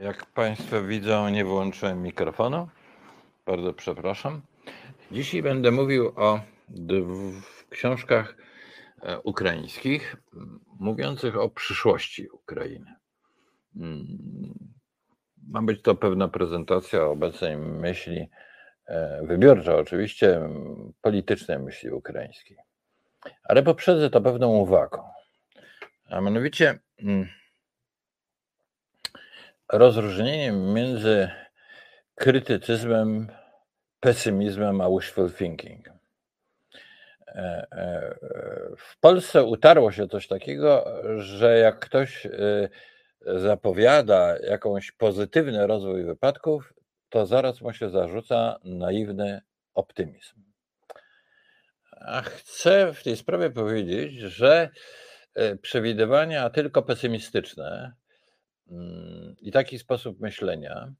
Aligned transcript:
Jak 0.00 0.26
Państwo 0.26 0.82
widzą, 0.82 1.28
nie 1.28 1.44
wyłączyłem 1.44 2.02
mikrofonu. 2.02 2.68
Bardzo 3.46 3.72
przepraszam. 3.72 4.42
Dzisiaj 5.12 5.42
będę 5.42 5.70
mówił 5.70 6.12
o 6.16 6.40
książkach 7.70 8.36
e, 9.02 9.18
ukraińskich, 9.20 10.16
mówiących 10.78 11.36
o 11.36 11.48
przyszłości 11.48 12.28
Ukrainy. 12.28 12.94
Mm, 13.76 14.06
Ma 15.48 15.62
być 15.62 15.82
to 15.82 15.94
pewna 15.94 16.28
prezentacja 16.28 17.04
obecnej 17.04 17.56
myśli, 17.56 18.28
e, 18.86 19.26
wybiorcza 19.26 19.76
oczywiście, 19.76 20.40
politycznej 21.02 21.58
myśli 21.58 21.90
ukraińskiej. 21.90 22.56
Ale 23.44 23.62
poprzedzę 23.62 24.10
to 24.10 24.20
pewną 24.20 24.48
uwagą. 24.48 25.02
A 26.10 26.20
mianowicie 26.20 26.78
rozróżnieniem 29.72 30.74
między 30.74 31.30
krytycyzmem, 32.14 33.28
pesymizmem 34.00 34.80
a 34.80 34.90
wishful 34.90 35.32
thinking. 35.32 35.88
E, 37.26 37.66
e, 37.72 38.14
W 38.76 39.00
Polsce 39.00 39.44
utarło 39.44 39.92
się 39.92 40.08
coś 40.08 40.26
takiego, 40.26 40.84
że 41.16 41.58
jak 41.58 41.78
ktoś 41.78 42.26
e, 42.26 42.30
zapowiada 43.26 44.38
jakąś 44.38 44.92
pozytywny 44.92 45.66
rozwój 45.66 46.04
wypadków, 46.04 46.74
to 47.08 47.26
zaraz 47.26 47.60
mu 47.60 47.72
się 47.72 47.90
zarzuca 47.90 48.58
naiwny 48.64 49.40
optymizm. 49.74 50.42
A 52.00 52.22
chcę 52.22 52.92
w 52.94 53.02
tej 53.02 53.16
sprawie 53.16 53.50
powiedzieć, 53.50 54.12
że 54.12 54.70
e, 55.34 55.56
przewidywania 55.56 56.50
tylko 56.50 56.82
pesymistyczne 56.82 57.92
i 59.40 59.52
taki 59.52 59.78
sposób 59.78 60.20
myślenia 60.20 60.92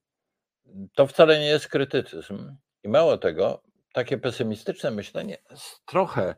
to 0.95 1.07
wcale 1.07 1.39
nie 1.39 1.47
jest 1.47 1.69
krytycyzm. 1.69 2.57
I 2.83 2.89
mało 2.89 3.19
tego, 3.19 3.63
takie 3.93 4.19
pesymistyczne 4.19 4.91
myślenie 4.91 5.39
jest 5.51 5.87
trochę 5.87 6.35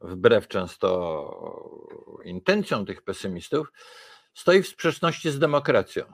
wbrew 0.00 0.48
często 0.48 2.20
intencjom 2.24 2.86
tych 2.86 3.02
pesymistów, 3.02 3.72
stoi 4.34 4.62
w 4.62 4.68
sprzeczności 4.68 5.30
z 5.30 5.38
demokracją. 5.38 6.04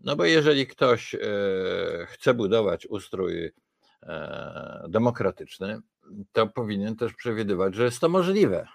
No 0.00 0.16
bo 0.16 0.24
jeżeli 0.24 0.66
ktoś 0.66 1.14
e, 1.14 1.18
chce 2.06 2.34
budować 2.34 2.86
ustrój 2.86 3.52
e, 4.02 4.84
demokratyczny, 4.88 5.80
to 6.32 6.46
powinien 6.46 6.96
też 6.96 7.14
przewidywać, 7.14 7.74
że 7.74 7.84
jest 7.84 8.00
to 8.00 8.08
możliwe. 8.08 8.68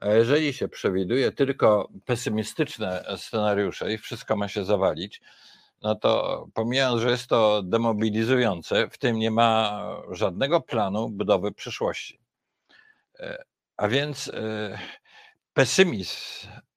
A 0.00 0.08
jeżeli 0.08 0.52
się 0.52 0.68
przewiduje 0.68 1.32
tylko 1.32 1.88
pesymistyczne 2.04 3.04
scenariusze 3.16 3.92
i 3.92 3.98
wszystko 3.98 4.36
ma 4.36 4.48
się 4.48 4.64
zawalić, 4.64 5.20
no 5.82 5.94
to 5.94 6.46
pomijając, 6.54 7.02
że 7.02 7.10
jest 7.10 7.26
to 7.26 7.62
demobilizujące, 7.62 8.88
w 8.90 8.98
tym 8.98 9.18
nie 9.18 9.30
ma 9.30 9.82
żadnego 10.10 10.60
planu 10.60 11.08
budowy 11.10 11.52
przyszłości. 11.52 12.20
E, 13.18 13.44
A 13.76 13.88
więc 13.88 14.28
e, 14.28 14.78
pesymizm, 15.52 16.16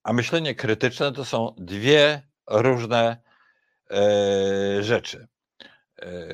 a 0.04 0.14
myślenie 0.14 0.56
krytyczne 0.56 1.12
to 1.12 1.26
są 1.26 1.56
dwie 1.58 2.22
różne 2.48 3.18
e, 3.92 4.84
rzeczy. 4.84 5.28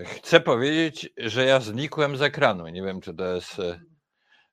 Chcę 0.05 0.39
powiedzieć, 0.39 1.09
że 1.17 1.45
ja 1.45 1.59
znikłem 1.59 2.17
z 2.17 2.21
ekranu. 2.21 2.67
Nie 2.67 2.83
wiem, 2.83 3.01
czy 3.01 3.13
to 3.13 3.25
jest, 3.35 3.55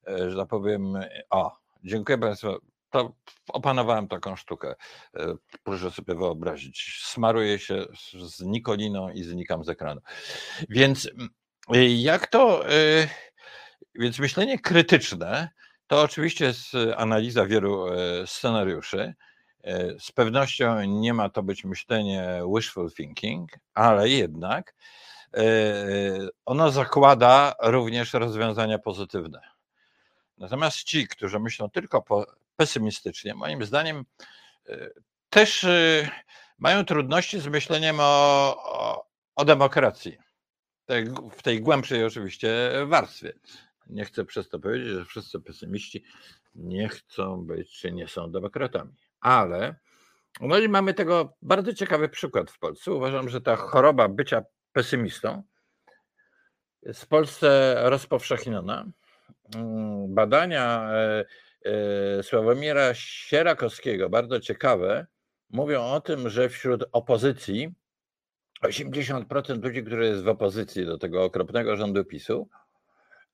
że 0.06 0.36
tak 0.36 0.48
powiem. 0.48 0.98
O, 1.30 1.65
dziękuję 1.86 2.18
Państwu. 2.18 2.48
To 2.90 3.14
opanowałem 3.48 4.08
taką 4.08 4.36
sztukę. 4.36 4.74
E, 5.16 5.34
Proszę 5.62 5.90
sobie 5.90 6.14
wyobrazić. 6.14 7.00
Smaruję 7.04 7.58
się 7.58 7.84
z 8.28 8.40
Nikoliną 8.40 9.10
i 9.10 9.22
znikam 9.22 9.64
z 9.64 9.68
ekranu. 9.68 10.00
Więc 10.68 11.06
mm, 11.06 11.28
jak 11.96 12.26
to. 12.26 12.68
e, 12.70 13.08
Więc 13.94 14.18
myślenie 14.18 14.58
krytyczne 14.58 15.48
to 15.86 16.02
oczywiście 16.02 16.44
jest 16.44 16.64
analiza 16.96 17.46
wielu 17.46 17.86
e, 17.88 18.26
scenariuszy. 18.26 19.14
E, 19.64 19.98
Z 20.00 20.12
pewnością 20.12 20.82
nie 20.82 21.14
ma 21.14 21.28
to 21.28 21.42
być 21.42 21.64
myślenie 21.64 22.40
wishful 22.56 22.92
thinking, 22.92 23.50
ale 23.74 24.08
jednak 24.08 24.74
e, 25.36 25.44
ono 26.44 26.70
zakłada 26.70 27.54
również 27.62 28.12
rozwiązania 28.12 28.78
pozytywne. 28.78 29.55
Natomiast 30.38 30.84
ci, 30.84 31.08
którzy 31.08 31.40
myślą 31.40 31.70
tylko 31.70 32.04
pesymistycznie, 32.56 33.34
moim 33.34 33.64
zdaniem 33.64 34.04
e, 34.68 34.90
też 35.30 35.64
e, 35.64 36.10
mają 36.58 36.84
trudności 36.84 37.40
z 37.40 37.46
myśleniem 37.46 37.96
o, 38.00 38.56
o, 38.64 39.06
o 39.36 39.44
demokracji. 39.44 40.18
W 41.32 41.42
tej 41.42 41.60
głębszej 41.60 42.04
oczywiście 42.04 42.72
warstwie. 42.86 43.32
Nie 43.86 44.04
chcę 44.04 44.24
przez 44.24 44.48
to 44.48 44.58
powiedzieć, 44.58 44.88
że 44.88 45.04
wszyscy 45.04 45.40
pesymiści 45.40 46.04
nie 46.54 46.88
chcą 46.88 47.46
być 47.46 47.80
czy 47.80 47.92
nie 47.92 48.08
są 48.08 48.32
demokratami. 48.32 48.92
Ale 49.20 49.76
no 50.40 50.58
i 50.58 50.68
mamy 50.68 50.94
tego 50.94 51.36
bardzo 51.42 51.72
ciekawy 51.72 52.08
przykład 52.08 52.50
w 52.50 52.58
Polsce. 52.58 52.92
Uważam, 52.92 53.28
że 53.28 53.40
ta 53.40 53.56
choroba 53.56 54.08
bycia 54.08 54.42
pesymistą 54.72 55.42
jest 56.82 57.02
w 57.02 57.08
Polsce 57.08 57.76
rozpowszechniona. 57.82 58.86
Mm, 59.54 60.14
Badania 60.14 60.90
e, 60.92 61.24
e, 61.64 62.22
Sławomira 62.22 62.94
Sierakowskiego, 62.94 64.10
bardzo 64.10 64.40
ciekawe, 64.40 65.06
mówią 65.50 65.82
o 65.82 66.00
tym, 66.00 66.28
że 66.28 66.48
wśród 66.48 66.84
opozycji 66.92 67.74
80% 68.64 69.64
ludzi, 69.64 69.84
którzy 69.84 70.04
jest 70.04 70.22
w 70.22 70.28
opozycji 70.28 70.86
do 70.86 70.98
tego 70.98 71.24
okropnego 71.24 71.76
rządu 71.76 72.04
PiSu, 72.04 72.48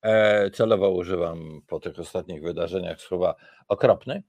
e, 0.02 0.50
celowo 0.50 0.90
używam 0.90 1.60
po 1.66 1.80
tych 1.80 1.98
ostatnich 1.98 2.42
wydarzeniach 2.42 3.00
słowa 3.00 3.34
okropny, 3.68 4.22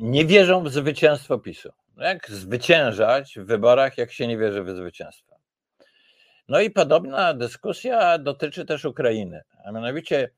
nie 0.00 0.24
wierzą 0.24 0.64
w 0.64 0.72
zwycięstwo 0.72 1.38
PiSu. 1.38 1.72
No 1.96 2.04
jak 2.04 2.30
zwyciężać 2.30 3.38
w 3.38 3.44
wyborach, 3.44 3.98
jak 3.98 4.12
się 4.12 4.26
nie 4.26 4.38
wierzy 4.38 4.62
w 4.62 4.76
zwycięstwo? 4.76 5.35
No 6.48 6.60
i 6.60 6.70
podobna 6.70 7.34
dyskusja 7.34 8.18
dotyczy 8.18 8.64
też 8.64 8.84
Ukrainy. 8.84 9.42
A 9.64 9.72
mianowicie, 9.72 10.30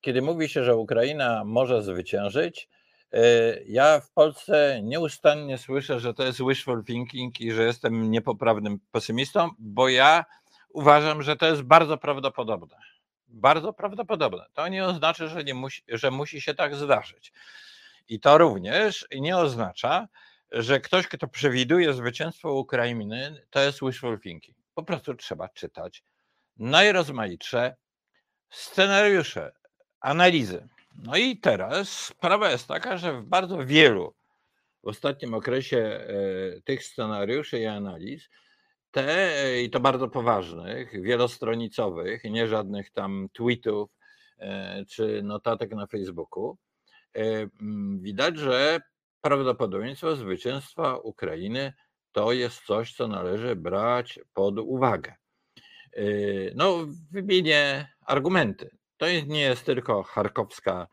kiedy 0.00 0.22
mówi 0.22 0.48
się, 0.48 0.64
że 0.64 0.76
Ukraina 0.76 1.44
może 1.44 1.82
zwyciężyć, 1.82 2.68
e, 3.12 3.20
ja 3.66 4.00
w 4.00 4.10
Polsce 4.10 4.80
nieustannie 4.82 5.58
słyszę, 5.58 6.00
że 6.00 6.14
to 6.14 6.24
jest 6.24 6.38
wishful 6.48 6.84
thinking 6.84 7.40
i 7.40 7.52
że 7.52 7.62
jestem 7.62 8.10
niepoprawnym 8.10 8.78
pesymistą, 8.92 9.50
bo 9.58 9.88
ja 9.88 10.24
uważam, 10.68 11.22
że 11.22 11.36
to 11.36 11.46
jest 11.46 11.62
bardzo 11.62 11.98
prawdopodobne. 11.98 12.76
Bardzo 13.28 13.72
prawdopodobne. 13.72 14.44
To 14.52 14.68
nie 14.68 14.84
oznacza, 14.84 15.26
że, 15.26 15.44
nie 15.44 15.54
musi, 15.54 15.82
że 15.88 16.10
musi 16.10 16.40
się 16.40 16.54
tak 16.54 16.74
zdarzyć. 16.74 17.32
I 18.08 18.20
to 18.20 18.38
również 18.38 19.06
nie 19.20 19.36
oznacza, 19.36 20.08
że 20.50 20.80
ktoś, 20.80 21.06
kto 21.06 21.28
przewiduje 21.28 21.94
zwycięstwo 21.94 22.52
Ukrainy, 22.52 23.46
to 23.50 23.60
jest 23.60 23.78
wishful 23.82 24.20
thinking. 24.20 24.61
Po 24.74 24.82
prostu 24.82 25.14
trzeba 25.14 25.48
czytać 25.48 26.04
najrozmaitsze 26.56 27.76
scenariusze, 28.50 29.52
analizy. 30.00 30.68
No 30.98 31.16
i 31.16 31.36
teraz 31.36 31.88
sprawa 31.88 32.50
jest 32.50 32.68
taka, 32.68 32.96
że 32.96 33.20
w 33.20 33.24
bardzo 33.24 33.66
wielu 33.66 34.14
w 34.82 34.88
ostatnim 34.88 35.34
okresie 35.34 35.78
e, 35.78 36.06
tych 36.64 36.84
scenariuszy 36.84 37.58
i 37.58 37.66
analiz, 37.66 38.28
te 38.90 39.62
i 39.62 39.70
to 39.70 39.80
bardzo 39.80 40.08
poważnych, 40.08 41.02
wielostronicowych, 41.02 42.24
nie 42.24 42.48
żadnych 42.48 42.90
tam 42.90 43.28
tweetów 43.32 43.90
e, 44.38 44.84
czy 44.84 45.22
notatek 45.22 45.74
na 45.74 45.86
Facebooku, 45.86 46.58
e, 47.16 47.48
widać, 48.00 48.38
że 48.38 48.80
prawdopodobieństwo 49.20 50.16
zwycięstwa 50.16 50.96
Ukrainy 50.96 51.72
to 52.12 52.32
jest 52.32 52.64
coś, 52.66 52.94
co 52.94 53.08
należy 53.08 53.56
brać 53.56 54.20
pod 54.34 54.58
uwagę. 54.58 55.14
Yy, 55.96 56.52
No, 56.56 56.78
wymienię 57.10 57.88
argumenty. 58.06 58.70
To 58.96 59.06
nie 59.26 59.40
jest 59.40 59.66
tylko 59.66 60.02
charkowska 60.02 60.86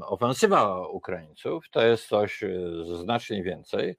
ofensywa 0.00 0.88
Ukraińców, 0.88 1.64
to 1.70 1.86
jest 1.86 2.08
coś 2.08 2.42
e, 2.42 2.48
znacznie 2.84 3.42
więcej. 3.42 3.96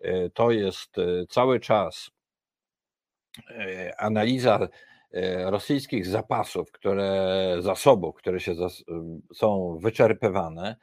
E, 0.00 0.30
To 0.30 0.50
jest 0.50 0.96
cały 1.28 1.60
czas 1.60 2.10
analiza 3.98 4.68
rosyjskich 5.44 6.06
zapasów, 6.06 6.72
które, 6.72 7.56
zasobów, 7.60 8.16
które 8.16 8.40
się 8.40 8.54
są 9.34 9.78
wyczerpywane. 9.82 10.76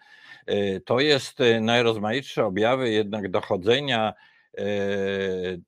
E, 0.45 0.80
To 0.80 1.00
jest 1.00 1.42
e, 1.42 1.62
najrozmaitsze 1.62 2.45
objawy 2.45 2.90
jednak 2.90 3.31
dochodzenia 3.31 4.13
e, 4.57 4.63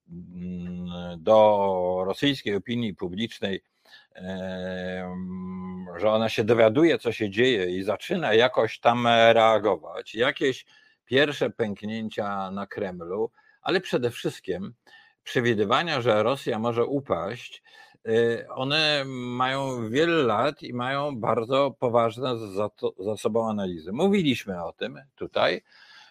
mm, 0.09 1.23
do 1.23 2.03
rosyjskiej 2.05 2.55
opinii 2.55 2.93
publicznej, 2.93 3.63
że 5.97 6.11
ona 6.11 6.29
się 6.29 6.43
dowiaduje, 6.43 6.97
co 6.99 7.11
się 7.11 7.29
dzieje 7.29 7.65
i 7.77 7.83
zaczyna 7.83 8.33
jakoś 8.33 8.79
tam 8.79 9.07
reagować. 9.07 10.15
Jakieś 10.15 10.65
pierwsze 11.05 11.49
pęknięcia 11.49 12.51
na 12.51 12.67
Kremlu, 12.67 13.31
ale 13.61 13.81
przede 13.81 14.11
wszystkim 14.11 14.73
przewidywania, 15.23 16.01
że 16.01 16.23
Rosja 16.23 16.59
może 16.59 16.85
upaść, 16.85 17.63
one 18.49 19.03
mają 19.07 19.89
wiele 19.89 20.23
lat 20.23 20.63
i 20.63 20.73
mają 20.73 21.19
bardzo 21.19 21.75
poważne 21.79 22.37
za, 22.37 22.69
to, 22.69 22.93
za 22.99 23.17
sobą 23.17 23.49
analizy. 23.49 23.91
Mówiliśmy 23.91 24.63
o 24.63 24.73
tym 24.73 24.99
tutaj, 25.15 25.61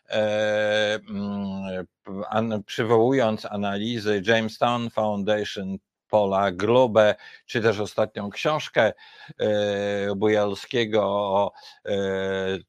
e, 0.09 1.01
mm, 1.09 2.63
przywołując 2.67 3.45
analizy 3.45 4.23
Jamestown 4.27 4.91
Foundation 4.91 5.77
Pola 6.09 6.53
Grube, 6.53 7.15
czy 7.47 7.61
też 7.61 7.81
ostatnią 7.81 8.31
książkę 8.31 8.93
e, 9.39 10.15
Bujalskiego, 10.17 11.53
e, 11.85 11.97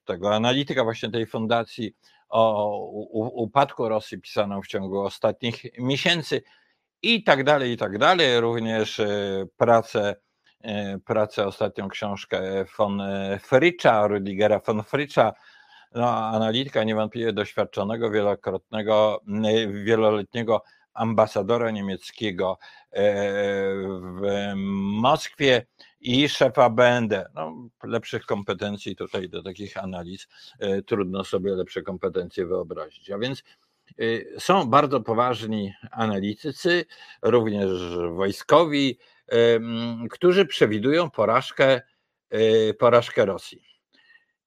tego 0.05 0.35
analityka 0.35 0.83
właśnie 0.83 1.11
tej 1.11 1.25
fundacji, 1.25 1.95
o 2.29 2.77
upadku 3.33 3.89
Rosji 3.89 4.21
pisaną 4.21 4.61
w 4.61 4.67
ciągu 4.67 5.01
ostatnich 5.01 5.63
miesięcy 5.79 6.41
i 7.01 7.23
tak 7.23 7.43
dalej, 7.43 7.71
i 7.71 7.77
tak 7.77 7.97
dalej. 7.97 8.39
Również 8.39 8.99
e, 8.99 9.45
pracę, 9.57 10.15
pracę 11.05 11.47
ostatnią 11.47 11.89
książkę 11.89 12.65
von 12.77 13.01
Fritscha, 13.39 14.07
Rudigera 14.07 14.59
von 14.67 14.83
Fritscha, 14.83 15.33
no, 15.95 16.09
analityka 16.09 16.83
niewątpliwie 16.83 17.33
doświadczonego, 17.33 18.11
wielokrotnego, 18.11 19.21
wieloletniego 19.83 20.63
ambasadora 20.95 21.71
niemieckiego 21.71 22.57
e, 22.91 23.03
w 24.21 24.53
Moskwie 25.01 25.65
i 26.01 26.29
szefa 26.29 26.69
BND. 26.69 27.25
No, 27.35 27.69
lepszych 27.83 28.25
kompetencji 28.25 28.95
tutaj 28.95 29.29
do 29.29 29.43
takich 29.43 29.77
analiz 29.77 30.27
e, 30.59 30.81
trudno 30.81 31.23
sobie 31.23 31.55
lepsze 31.55 31.81
kompetencje 31.81 32.45
wyobrazić. 32.45 33.11
A 33.11 33.17
więc 33.17 33.39
e, 33.39 33.43
są 34.39 34.65
bardzo 34.65 35.01
poważni 35.01 35.73
analitycy, 35.91 36.85
również 37.21 37.69
wojskowi, 38.11 38.99
którzy 40.09 40.45
przewidują 40.45 41.09
porażkę, 41.09 41.81
porażkę 42.79 43.25
Rosji. 43.25 43.75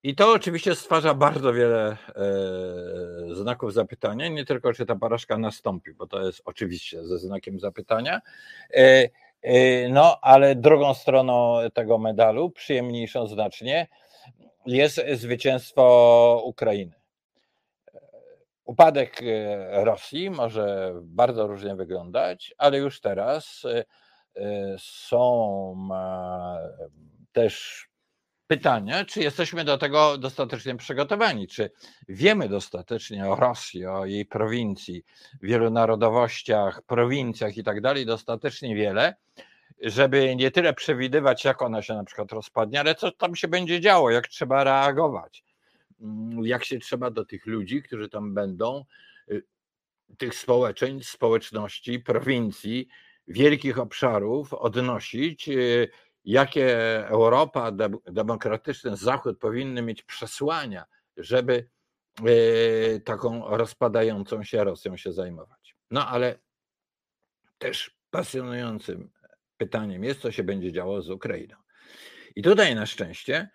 I 0.03 0.15
to 0.15 0.33
oczywiście 0.33 0.75
stwarza 0.75 1.15
bardzo 1.15 1.53
wiele 1.53 1.91
e, 1.91 3.35
znaków 3.35 3.75
zapytania, 3.75 4.29
nie 4.29 4.45
tylko 4.45 4.73
czy 4.73 4.87
ta 4.87 4.97
porażka 4.97 5.39
nastąpi, 5.39 5.95
bo 5.95 6.07
to 6.07 6.27
jest 6.27 6.43
oczywiście 6.45 7.05
ze 7.05 7.19
znakiem 7.19 7.61
zapytania, 7.61 8.21
e, 8.75 9.09
e, 9.43 9.89
no 9.89 10.19
ale 10.23 10.55
drugą 10.55 10.95
stroną 10.95 11.59
tego 11.75 11.99
medalu, 11.99 12.51
przyjemniejszą 12.51 13.27
znacznie, 13.27 13.89
jest 14.67 15.01
zwycięstwo 15.13 16.43
Ukrainy. 16.45 16.98
Upadek 18.69 19.21
Rosji 19.71 20.31
może 20.31 20.95
bardzo 21.03 21.47
różnie 21.47 21.75
wyglądać, 21.77 22.55
ale 22.59 22.79
już 22.79 23.01
teraz 23.01 23.63
są 24.79 25.89
też 27.33 27.87
pytania, 28.47 29.05
czy 29.05 29.21
jesteśmy 29.21 29.65
do 29.65 29.79
tego 29.79 30.19
dostatecznie 30.19 30.77
przygotowani, 30.77 31.49
czy 31.49 31.71
wiemy 32.09 32.49
dostatecznie 32.49 33.29
o 33.29 33.37
Rosji, 33.37 33.87
o 33.87 34.05
jej 34.05 34.27
prowincji, 34.27 35.05
wielonarodowościach, 35.43 36.83
prowincjach 36.83 37.57
i 37.57 37.65
tak 37.65 37.81
dalej, 37.81 38.07
dostatecznie 38.07 38.75
wiele, 38.75 39.15
żeby 39.83 40.37
nie 40.37 40.51
tyle 40.51 40.75
przewidywać, 40.75 41.45
jak 41.45 41.63
ona 41.63 41.83
się 41.83 41.95
na 41.95 42.05
przykład 42.05 42.33
rozpadnie, 42.33 42.81
ale 42.81 42.95
co 42.95 43.13
tam 43.13 43.37
się 43.37 43.49
będzie 43.49 43.81
działo, 43.81 44.11
jak 44.11 44.29
trzeba 44.29 44.65
reagować, 44.65 45.45
jak 46.43 46.65
się 46.65 46.79
trzeba 46.79 47.11
do 47.11 47.25
tych 47.25 47.47
ludzi, 47.47 47.83
którzy 47.83 48.09
tam 48.09 48.35
będą, 48.35 48.85
y, 49.31 49.43
tych 50.19 50.35
społeczeństw, 50.35 51.13
społeczności, 51.13 52.01
prowincji, 52.01 52.89
wielkich 53.29 53.79
obszarów 53.79 54.55
odnosić, 54.55 55.49
y, 55.49 55.89
jakie 56.25 56.79
Europa, 57.07 57.73
demokratyczny 58.13 58.97
Zachód 58.97 59.39
powinny 59.39 59.83
mieć 59.83 60.03
przesłania, 60.03 60.85
żeby 61.17 61.69
e, 62.25 63.01
taką 63.01 63.57
rozpadającą 63.57 64.45
się 64.45 64.65
Rosją 64.65 64.97
się 64.97 65.13
zajmować. 65.13 65.77
No 65.91 66.09
ale 66.09 66.39
też 67.59 67.99
pasjonującym 68.11 69.11
pytaniem 69.57 70.05
jest, 70.05 70.21
co 70.21 70.33
się 70.33 70.43
będzie 70.43 70.73
działo 70.73 71.03
z 71.03 71.11
Ukrainą. 71.11 71.57
I 72.37 72.43
tutaj 72.43 72.75
na 72.75 72.87
szczęście 72.87 73.51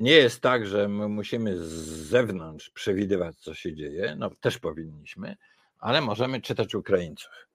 nie 0.00 0.12
jest 0.12 0.40
tak, 0.40 0.66
że 0.66 0.88
my 0.88 1.08
musimy 1.08 1.56
z 1.56 1.72
zewnątrz 2.08 2.70
przewidywać, 2.70 3.36
co 3.36 3.54
się 3.54 3.74
dzieje, 3.74 4.14
no 4.18 4.30
też 4.40 4.58
powinniśmy, 4.58 5.36
ale 5.78 6.00
możemy 6.00 6.40
czytać 6.40 6.74
Ukraińców. 6.74 7.48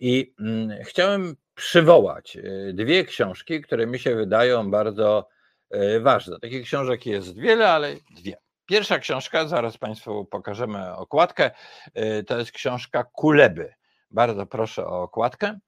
I 0.00 0.34
mm, 0.40 0.84
chciałem 0.84 1.36
przywołać 1.54 2.36
y, 2.36 2.72
dwie 2.74 3.04
książki, 3.04 3.60
które 3.60 3.86
mi 3.86 3.98
się 3.98 4.14
wydają 4.14 4.70
bardzo 4.70 5.28
y, 5.74 6.00
ważne. 6.00 6.40
Takich 6.40 6.64
książek 6.64 7.06
jest 7.06 7.38
wiele, 7.38 7.68
ale 7.68 7.94
dwie. 8.16 8.36
Pierwsza 8.66 8.98
książka, 8.98 9.48
zaraz 9.48 9.78
Państwu 9.78 10.24
pokażemy 10.24 10.96
okładkę, 10.96 11.50
y, 11.98 12.24
to 12.24 12.38
jest 12.38 12.52
książka 12.52 13.04
Kuleby. 13.04 13.74
Bardzo 14.10 14.46
proszę 14.46 14.86
o 14.86 15.02
okładkę. 15.02 15.58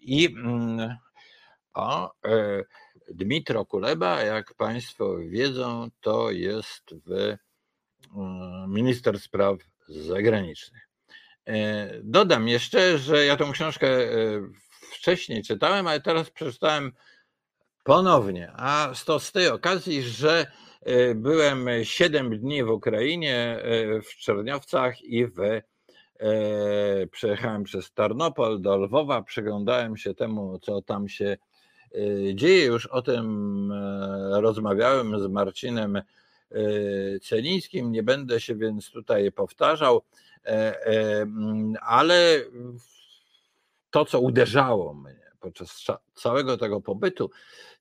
I 0.00 0.26
mm, 0.26 0.96
o, 1.74 2.12
Dmitro 3.14 3.66
Kuleba, 3.66 4.22
jak 4.22 4.54
Państwo 4.54 5.18
wiedzą, 5.18 5.88
to 6.00 6.30
jest 6.30 6.94
w 7.06 7.36
minister 8.68 9.20
spraw 9.20 9.58
zagranicznych. 9.88 10.88
E, 11.46 11.90
dodam 12.02 12.48
jeszcze, 12.48 12.98
że 12.98 13.24
ja 13.24 13.36
tą 13.36 13.52
książkę 13.52 13.88
e, 13.88 14.10
wcześniej 14.92 15.42
czytałem, 15.42 15.86
ale 15.86 16.00
teraz 16.00 16.30
przeczytałem 16.30 16.92
ponownie. 17.84 18.52
A 18.56 18.92
to 19.06 19.20
z 19.20 19.32
tej 19.32 19.48
okazji, 19.48 20.02
że 20.02 20.46
e, 20.82 21.14
byłem 21.14 21.66
7 21.82 22.38
dni 22.38 22.64
w 22.64 22.70
Ukrainie, 22.70 23.62
w 24.04 24.16
Czerniowcach 24.16 25.02
i 25.02 25.26
w, 25.26 25.60
przejechałem 27.10 27.64
przez 27.64 27.92
Tarnopol 27.92 28.60
do 28.60 28.76
Lwowa, 28.76 29.22
przyglądałem 29.22 29.96
się 29.96 30.14
temu, 30.14 30.58
co 30.58 30.82
tam 30.82 31.08
się 31.08 31.24
dzieje. 31.24 31.51
Już 32.66 32.86
o 32.86 33.02
tym 33.02 33.72
rozmawiałem 34.32 35.20
z 35.20 35.26
Marcinem 35.26 36.02
Celińskim, 37.22 37.92
nie 37.92 38.02
będę 38.02 38.40
się 38.40 38.54
więc 38.54 38.90
tutaj 38.90 39.32
powtarzał. 39.32 40.02
E, 40.46 40.86
e, 40.86 41.22
mm, 41.22 41.74
ale 41.82 42.44
to, 43.90 44.04
co 44.04 44.20
uderzało 44.20 44.94
mnie 44.94 45.32
podczas 45.40 45.84
całego 46.14 46.56
tego 46.56 46.80
pobytu, 46.80 47.30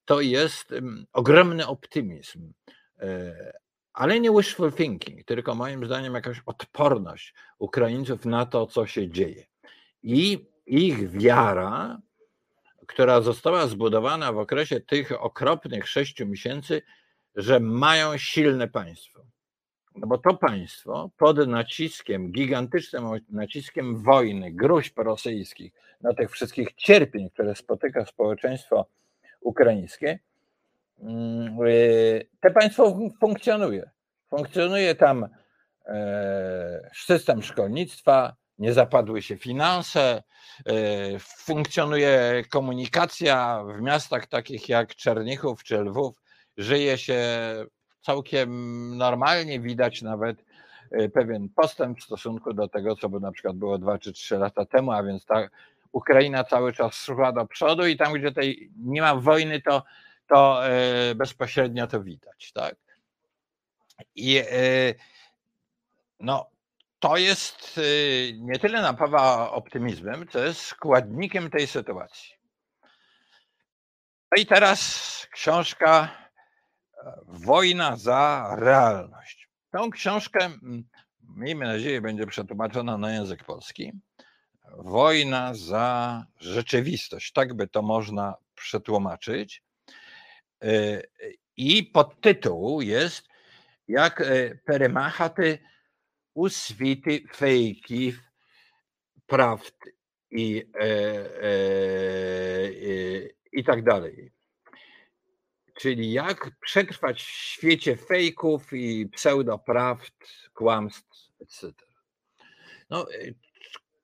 to 0.05 0.21
jest 0.21 0.71
mm, 0.71 1.05
ogromny 1.13 1.67
optymizm, 1.67 2.53
e, 2.99 3.53
ale 3.93 4.19
nie 4.19 4.31
wishful 4.31 4.73
thinking, 4.73 5.23
tylko 5.23 5.55
moim 5.55 5.85
zdaniem 5.85 6.13
jakaś 6.13 6.41
odporność 6.45 7.33
Ukraińców 7.59 8.25
na 8.25 8.45
to, 8.45 8.67
co 8.67 8.85
się 8.85 9.09
dzieje. 9.09 9.45
I 10.03 10.45
ich 10.65 11.11
wiara, 11.11 12.01
która 12.91 13.21
została 13.21 13.67
zbudowana 13.67 14.33
w 14.33 14.37
okresie 14.37 14.79
tych 14.79 15.23
okropnych 15.23 15.89
sześciu 15.89 16.27
miesięcy, 16.27 16.81
że 17.35 17.59
mają 17.59 18.17
silne 18.17 18.67
państwo. 18.67 19.21
No 19.95 20.07
bo 20.07 20.17
to 20.17 20.33
państwo 20.33 21.09
pod 21.17 21.47
naciskiem, 21.47 22.31
gigantycznym 22.31 23.03
naciskiem 23.29 24.03
wojny, 24.03 24.51
gruźb 24.51 24.97
rosyjskich, 24.97 25.73
na 26.01 26.13
tych 26.13 26.31
wszystkich 26.31 26.73
cierpień, 26.73 27.29
które 27.29 27.55
spotyka 27.55 28.05
społeczeństwo 28.05 28.85
ukraińskie, 29.41 30.19
mm, 30.99 31.57
te 32.39 32.51
państwo 32.51 32.99
funkcjonuje. 33.19 33.89
Funkcjonuje 34.29 34.95
tam 34.95 35.27
e, 35.85 36.89
system 36.95 37.41
szkolnictwa, 37.41 38.35
nie 38.59 38.73
zapadły 38.73 39.21
się 39.21 39.37
finanse, 39.37 40.23
e, 40.65 40.73
funkcjonuje 41.19 42.43
komunikacja 42.49 43.63
w 43.77 43.81
miastach 43.81 44.27
takich 44.27 44.69
jak 44.69 44.95
Czernichów 44.95 45.63
czy 45.63 45.77
Lwów, 45.77 46.15
żyje 46.57 46.97
się 46.97 47.21
całkiem 48.01 48.97
normalnie 48.97 49.59
widać 49.59 50.01
nawet 50.01 50.45
e, 50.91 51.09
pewien 51.09 51.49
postęp 51.49 51.99
w 51.99 52.03
stosunku 52.03 52.53
do 52.53 52.67
tego, 52.67 52.95
co 52.95 53.09
by 53.09 53.19
na 53.19 53.31
przykład 53.31 53.55
było 53.55 53.77
dwa 53.77 53.99
czy 53.99 54.13
trzy 54.13 54.37
lata 54.37 54.65
temu, 54.65 54.91
a 54.91 55.03
więc 55.03 55.25
ta 55.25 55.47
Ukraina 55.91 56.43
cały 56.43 56.73
czas 56.73 56.95
szła 56.95 57.31
do 57.31 57.45
przodu 57.45 57.87
i 57.87 57.97
tam, 57.97 58.13
gdzie 58.13 58.31
tej 58.31 58.71
nie 58.77 59.01
ma 59.01 59.15
wojny, 59.15 59.61
to, 59.61 59.83
to 60.27 60.67
e, 60.67 61.15
bezpośrednio 61.15 61.87
to 61.87 62.03
widać. 62.03 62.51
Tak? 62.51 62.75
I 64.15 64.41
no, 66.19 66.50
to 67.01 67.17
jest 67.17 67.79
nie 68.33 68.59
tyle 68.59 68.81
napawa 68.81 69.51
optymizmem, 69.51 70.27
co 70.27 70.39
jest 70.39 70.61
składnikiem 70.61 71.49
tej 71.49 71.67
sytuacji. 71.67 72.33
No 74.31 74.41
i 74.41 74.45
teraz 74.45 75.27
książka 75.31 76.21
Wojna 77.27 77.97
za 77.97 78.55
realność. 78.59 79.49
Tą 79.71 79.91
książkę 79.91 80.49
miejmy 81.35 81.65
nadzieję, 81.65 82.01
będzie 82.01 82.27
przetłumaczona 82.27 82.97
na 82.97 83.13
język 83.13 83.43
polski. 83.43 83.91
Wojna 84.77 85.53
za 85.53 86.25
rzeczywistość, 86.39 87.31
tak 87.31 87.53
by 87.53 87.67
to 87.67 87.81
można 87.81 88.35
przetłumaczyć. 88.55 89.63
E, 90.63 91.01
I 91.57 91.83
podtytuł 91.83 92.81
jest 92.81 93.27
jak 93.87 94.21
e, 94.21 94.55
usfity 96.33 97.23
fejków, 97.33 98.15
prawd 99.27 99.75
i, 100.31 100.63
e, 100.75 100.81
e, 100.81 101.47
e, 102.63 103.29
i 103.51 103.63
tak 103.63 103.83
dalej. 103.83 104.31
Czyli 105.73 106.11
jak 106.11 106.51
przetrwać 106.61 107.23
w 107.23 107.29
świecie 107.29 107.97
fejków 107.97 108.73
i 108.73 109.07
pseudoprawd, 109.07 110.13
kłamstw, 110.53 111.31
etc. 111.41 111.71
No, 112.89 113.13
e, 113.13 113.33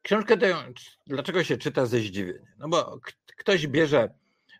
książkę 0.01 0.37
tę, 0.37 0.73
dlaczego 1.07 1.43
się 1.43 1.57
czyta 1.57 1.85
ze 1.85 1.99
zdziwieniem? 1.99 2.45
No 2.57 2.69
bo 2.69 2.99
ktoś 3.37 3.67
bierze 3.67 4.09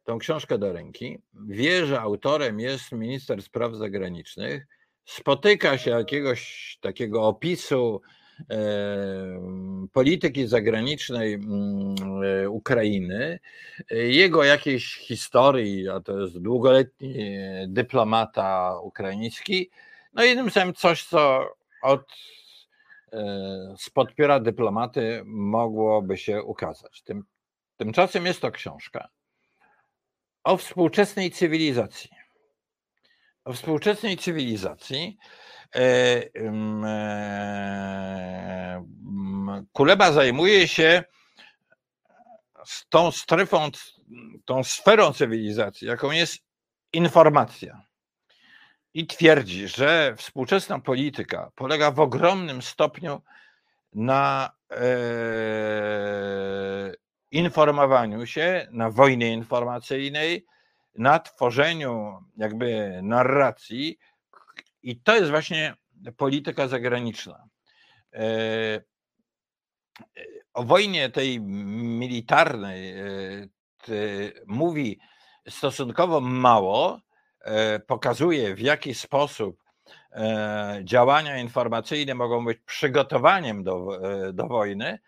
tą 0.04 0.20
książkę 0.20 0.58
do 0.58 0.74
ręki, 0.74 1.22
wie, 1.48 1.86
że 1.86 2.02
autorem 2.02 2.60
jest 2.60 2.92
minister 2.92 3.42
spraw 3.42 3.76
zagranicznych, 3.76 4.68
spotyka 5.08 5.78
się 5.78 5.92
jakiegoś 5.92 6.78
takiego 6.82 7.28
opisu 7.28 8.02
polityki 9.94 10.48
zagranicznej 10.48 11.34
mm, 11.34 11.96
e, 12.24 12.50
Ukrainy, 12.50 13.40
jego 13.92 14.44
jakiejś 14.44 14.96
historii, 14.96 15.90
a 15.90 16.00
to 16.00 16.20
jest 16.20 16.42
długoletni 16.42 17.16
dyplomata 17.68 18.80
ukraiński, 18.80 19.70
no 20.14 20.24
jednym 20.24 20.52
słowem 20.52 20.74
coś, 20.74 21.04
co 21.04 21.50
od 21.82 22.14
e, 23.14 23.76
spod 23.78 24.16
pióra 24.16 24.40
dyplomaty 24.40 25.22
mogłoby 25.26 26.18
się 26.18 26.44
ukazać. 26.44 27.02
Tym, 27.02 27.24
tymczasem 27.78 28.26
jest 28.26 28.42
to 28.42 28.52
książka 28.52 29.10
o 30.44 30.58
współczesnej 30.58 31.32
cywilizacji. 31.32 32.10
Współczesnej 33.54 34.18
cywilizacji, 34.18 35.18
E, 35.76 36.30
e, 36.36 36.98
Kuleba 39.74 40.12
zajmuje 40.12 40.68
się 40.68 41.04
z 42.66 42.88
tą 42.90 43.12
strefą, 43.12 43.70
tą 44.46 44.64
sferą 44.64 45.14
cywilizacji, 45.14 45.88
jaką 45.88 46.12
jest 46.12 46.38
informacja. 46.94 47.82
I 48.94 49.08
twierdzi, 49.08 49.68
że 49.68 50.16
współczesna 50.18 50.80
polityka 50.80 51.52
polega 51.56 51.92
w 51.92 52.00
ogromnym 52.00 52.62
stopniu 52.62 53.22
na 53.94 54.52
e, 54.72 54.78
informowaniu 57.32 58.26
się, 58.26 58.68
na 58.72 58.90
wojnie 58.90 59.34
informacyjnej, 59.34 60.46
na 60.98 61.20
tworzeniu 61.20 62.24
jakby 62.38 63.00
narracji, 63.04 63.98
i 64.84 65.02
to 65.02 65.16
jest 65.16 65.30
właśnie 65.30 65.76
polityka 66.18 66.68
zagraniczna. 66.68 67.48
E, 68.14 68.20
e, 68.20 68.82
o 70.54 70.64
wojnie 70.64 71.10
tej 71.10 71.42
militarnej 71.42 73.00
e, 73.00 73.06
mówi 74.48 75.00
stosunkowo 75.50 76.22
mało, 76.22 77.02
pokazuje 77.88 78.56
w 78.56 78.60
jaki 78.60 78.94
sposób 78.94 79.64
działania 80.84 81.38
informacyjne 81.38 82.16
mogą 82.16 82.46
być 82.46 82.60
przygotowaniem 82.66 83.64
do, 83.64 84.00
do 84.34 84.48
wojny, 84.48 85.00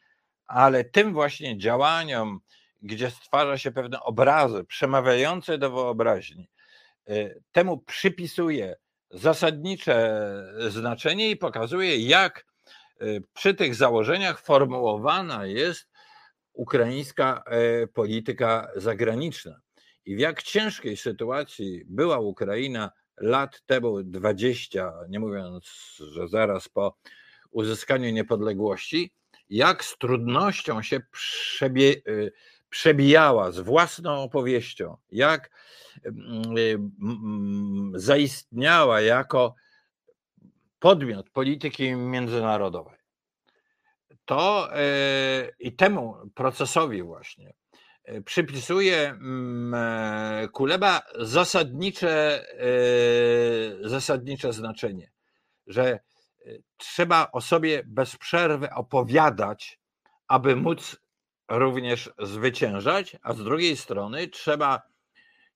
ale 0.47 0.83
tym 0.83 1.13
właśnie 1.13 1.57
działaniom, 1.57 2.39
gdzie 2.81 3.11
stwarza 3.11 3.57
się 3.57 3.71
pewne 3.71 3.99
obrazy 3.99 4.63
przemawiające 4.63 5.57
do 5.57 5.71
wyobraźni, 5.71 6.49
temu 7.51 7.77
przypisuje 7.77 8.75
zasadnicze 9.11 10.21
znaczenie 10.69 11.29
i 11.29 11.37
pokazuje, 11.37 11.97
jak 11.97 12.45
y, 13.01 13.23
przy 13.33 13.53
tych 13.53 13.75
założeniach 13.75 14.41
formułowana 14.41 15.45
jest 15.45 15.87
ukraińska 16.53 17.43
e, 17.45 17.87
polityka 17.87 18.71
zagraniczna. 18.75 19.59
I 20.05 20.15
w 20.15 20.19
jak 20.19 20.43
ciężkiej 20.43 20.97
sytuacji 20.97 21.83
była 21.85 22.19
Ukraina 22.19 22.91
lat 23.17 23.61
temu 23.65 24.03
20, 24.03 24.93
nie 25.09 25.19
mówiąc, 25.19 25.65
że 26.11 26.27
zaraz 26.27 26.69
po 26.69 26.97
uzyskaniu 27.51 28.09
niepodległości, 28.09 29.13
jak 29.49 29.83
z 29.83 29.97
trudnością 29.97 30.81
się 30.81 30.99
przebie, 31.11 31.95
y, 32.07 32.31
przebijała 32.69 33.51
z 33.51 33.59
własną 33.59 34.23
opowieścią, 34.23 34.97
jak 35.11 35.49
zaistniała 37.93 39.01
jako 39.01 39.55
podmiot 40.79 41.29
polityki 41.29 41.95
międzynarodowej. 41.95 42.99
To 44.25 44.69
e, 44.75 45.49
i 45.59 45.75
temu 45.75 46.15
procesowi 46.35 47.03
właśnie 47.03 47.53
e, 48.03 48.21
przypisuje 48.21 49.15
e, 49.73 50.47
Kuleba 50.53 51.01
zasadnicze, 51.19 52.45
zasadnicze 53.81 54.53
znaczenie, 54.53 55.11
że 55.67 55.99
trzeba 56.77 57.31
o 57.31 57.41
sobie 57.41 57.83
bez 57.85 58.17
przerwy 58.17 58.69
opowiadać, 58.73 59.79
aby 60.27 60.55
móc 60.55 60.97
również 61.49 62.11
zwyciężać, 62.19 63.17
a 63.21 63.33
z 63.33 63.43
drugiej 63.43 63.77
strony 63.77 64.27
trzeba 64.27 64.81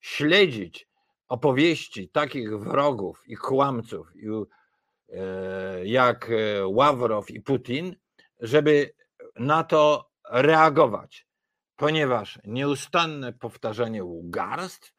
śledzić 0.00 0.88
opowieści 1.28 2.08
takich 2.08 2.58
wrogów 2.58 3.22
i 3.26 3.36
kłamców 3.36 4.06
e, 5.08 5.86
jak 5.86 6.30
e, 6.30 6.66
Ławrow 6.66 7.30
i 7.30 7.40
Putin, 7.40 7.96
żeby 8.40 8.94
na 9.38 9.64
to 9.64 10.10
reagować, 10.30 11.26
ponieważ 11.76 12.38
nieustanne 12.44 13.32
powtarzanie 13.32 14.04
łgarstw 14.04 14.94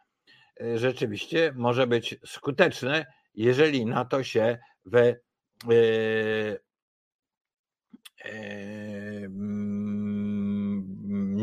e, 0.61 0.79
rzeczywiście 0.79 1.53
może 1.55 1.87
być 1.87 2.15
skuteczne, 2.25 3.05
jeżeli 3.33 3.85
na 3.85 4.05
to 4.05 4.23
się 4.23 4.57
we, 4.85 5.15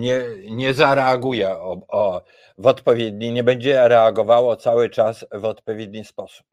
nie, 0.02 0.22
nie 0.50 0.74
zareaguje 0.74 1.50
o, 1.50 1.80
o, 1.88 2.22
w 2.58 2.66
odpowiedni, 2.66 3.32
nie 3.32 3.44
będzie 3.44 3.88
reagowało 3.88 4.56
cały 4.56 4.90
czas 4.90 5.26
w 5.32 5.44
odpowiedni 5.44 6.04
sposób. 6.04 6.46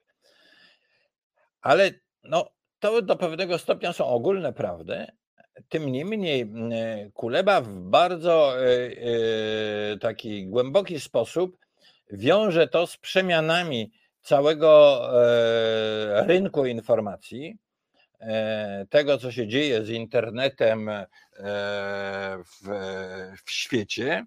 Ale 1.61 1.91
no, 2.23 2.49
to 2.79 3.01
do 3.01 3.15
pewnego 3.15 3.57
stopnia 3.57 3.93
są 3.93 4.05
ogólne 4.05 4.53
prawdy. 4.53 5.05
Tym 5.69 5.91
niemniej 5.91 6.51
Kuleba 7.13 7.61
w 7.61 7.67
bardzo 7.69 8.53
e, 8.57 8.67
e, 9.93 9.97
taki 9.97 10.47
głęboki 10.47 10.99
sposób 10.99 11.57
wiąże 12.11 12.67
to 12.67 12.87
z 12.87 12.97
przemianami 12.97 13.91
całego 14.21 15.01
e, 15.23 16.27
rynku 16.27 16.65
informacji, 16.65 17.57
tego, 18.89 19.17
co 19.17 19.31
się 19.31 19.47
dzieje 19.47 19.85
z 19.85 19.89
internetem 19.89 20.89
e, 20.89 21.05
w, 22.43 22.67
w 23.45 23.51
świecie, 23.51 24.25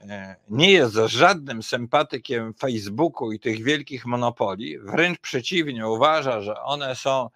e, 0.00 0.36
nie 0.48 0.72
jest 0.72 0.94
żadnym 0.94 1.62
sympatykiem 1.62 2.54
Facebooku 2.54 3.32
i 3.32 3.40
tych 3.40 3.62
wielkich 3.62 4.06
monopoli, 4.06 4.78
wręcz 4.78 5.18
przeciwnie, 5.18 5.88
uważa, 5.88 6.40
że 6.40 6.60
one 6.60 6.96
są 6.96 7.30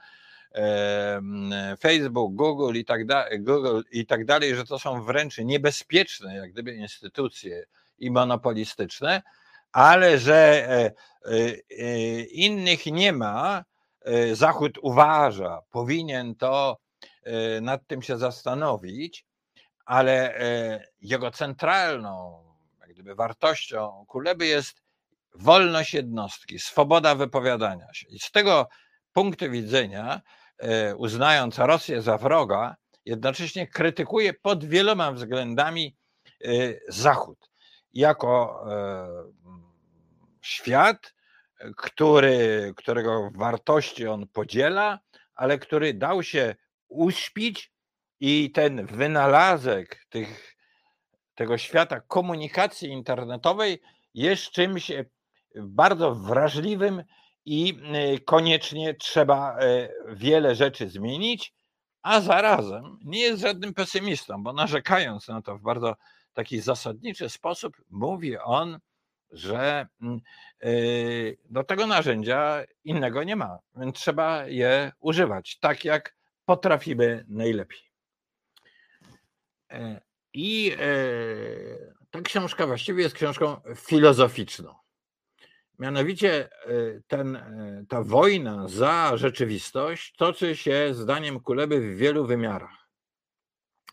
Facebook, 1.80 2.34
Google 2.34 2.78
i 2.78 2.84
tak, 2.84 3.06
dalej, 3.06 3.40
Google 3.40 3.80
i 3.92 4.06
tak 4.06 4.24
dalej, 4.24 4.54
że 4.54 4.64
to 4.64 4.78
są 4.78 5.02
wręcz 5.02 5.38
niebezpieczne, 5.38 6.36
jak 6.36 6.52
gdyby 6.52 6.74
instytucje 6.74 7.64
i 7.98 8.10
monopolistyczne, 8.10 9.22
ale 9.72 10.18
że 10.18 10.68
innych 12.32 12.86
nie 12.86 13.12
ma, 13.12 13.64
E, 13.64 13.67
Zachód 14.32 14.78
uważa, 14.82 15.60
powinien 15.70 16.34
to 16.34 16.78
e, 17.22 17.60
nad 17.60 17.86
tym 17.86 18.02
się 18.02 18.18
zastanowić, 18.18 19.26
ale 19.84 20.38
e, 20.38 20.86
jego 21.00 21.30
centralną 21.30 22.44
jak 22.80 22.94
gdyby 22.94 23.14
wartością 23.14 24.04
Kuleby 24.08 24.46
jest 24.46 24.82
wolność 25.34 25.94
jednostki, 25.94 26.58
swoboda 26.58 27.14
wypowiadania 27.14 27.94
się. 27.94 28.06
I 28.08 28.18
z 28.18 28.30
tego 28.30 28.68
punktu 29.12 29.50
widzenia, 29.50 30.20
uznając 30.96 31.58
Rosję 31.58 32.02
za 32.02 32.18
wroga, 32.18 32.76
jednocześnie 33.04 33.66
krytykuje 33.66 34.34
pod 34.34 34.64
wieloma 34.64 35.12
względami 35.12 35.96
Zachód 36.88 37.50
jako 37.92 38.64
świat, 40.40 41.14
który, 41.76 42.72
którego 42.76 43.30
wartości 43.34 44.06
on 44.06 44.26
podziela, 44.26 44.98
ale 45.34 45.58
który 45.58 45.94
dał 45.94 46.22
się 46.22 46.54
uśpić 46.88 47.72
i 48.20 48.50
ten 48.50 48.86
wynalazek 48.86 50.06
tych, 50.08 50.56
tego 51.34 51.58
świata 51.58 52.00
komunikacji 52.00 52.88
internetowej 52.88 53.80
jest 54.14 54.50
czymś 54.50 54.90
e, 54.90 55.04
bardzo 55.56 56.14
wrażliwym 56.14 57.02
i 57.44 57.80
e, 57.82 58.18
koniecznie 58.18 58.94
trzeba 58.94 59.58
e, 59.58 59.88
wiele 60.08 60.54
rzeczy 60.54 60.88
zmienić, 60.88 61.54
a 62.02 62.20
zarazem 62.20 62.98
nie 63.04 63.20
jest 63.20 63.42
żadnym 63.42 63.74
pesymistą, 63.74 64.42
bo 64.42 64.52
narzekając 64.52 65.28
na 65.28 65.42
to 65.42 65.58
w 65.58 65.62
bardzo 65.62 65.96
taki 66.32 66.60
zasadniczy 66.60 67.28
sposób, 67.28 67.76
mówi 67.90 68.38
on, 68.38 68.78
że 69.30 69.86
mm, 70.02 70.20
do 71.50 71.64
tego 71.64 71.86
narzędzia 71.86 72.64
innego 72.84 73.24
nie 73.24 73.36
ma, 73.36 73.58
więc 73.76 73.96
trzeba 73.96 74.46
je 74.46 74.92
używać 75.00 75.58
tak, 75.58 75.84
jak 75.84 76.16
potrafimy 76.44 77.24
najlepiej. 77.28 77.80
I 80.32 80.76
ta 82.10 82.20
książka 82.22 82.66
właściwie 82.66 83.02
jest 83.02 83.14
książką 83.14 83.60
filozoficzną. 83.76 84.74
Mianowicie 85.78 86.48
e, 86.50 86.50
ten, 87.06 87.36
e, 87.36 87.84
ta 87.88 88.02
wojna 88.02 88.68
za 88.68 89.16
rzeczywistość 89.16 90.14
toczy 90.16 90.56
się, 90.56 90.94
zdaniem 90.94 91.40
Kuleby, 91.40 91.80
w 91.80 91.96
wielu 91.96 92.26
wymiarach. 92.26 92.88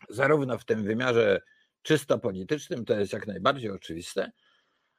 Zarówno 0.08 0.58
w 0.58 0.64
tym 0.64 0.84
wymiarze 0.84 1.40
czysto 1.82 2.18
politycznym, 2.18 2.84
to 2.84 2.94
jest 2.94 3.12
jak 3.12 3.26
najbardziej 3.26 3.70
oczywiste, 3.70 4.32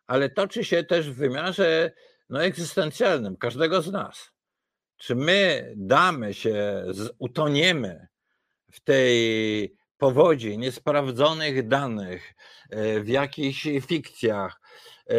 ale 0.08 0.30
toczy 0.30 0.64
się 0.64 0.84
też 0.84 1.10
w 1.10 1.16
wymiarze 1.16 1.92
no, 2.30 2.44
egzystencjalnym 2.44 3.38
każdego 3.38 3.82
z 3.82 3.92
nas. 3.92 4.32
Czy 4.98 5.16
my 5.16 5.74
damy 5.76 6.34
się, 6.34 6.86
utoniemy 7.20 8.08
w 8.72 8.80
tej 8.80 9.78
powodzi 9.98 10.58
niesprawdzonych 10.58 11.68
danych, 11.68 12.34
e, 12.70 13.00
w 13.00 13.08
jakichś 13.08 13.68
fikcjach, 13.88 14.62
e, 15.10 15.16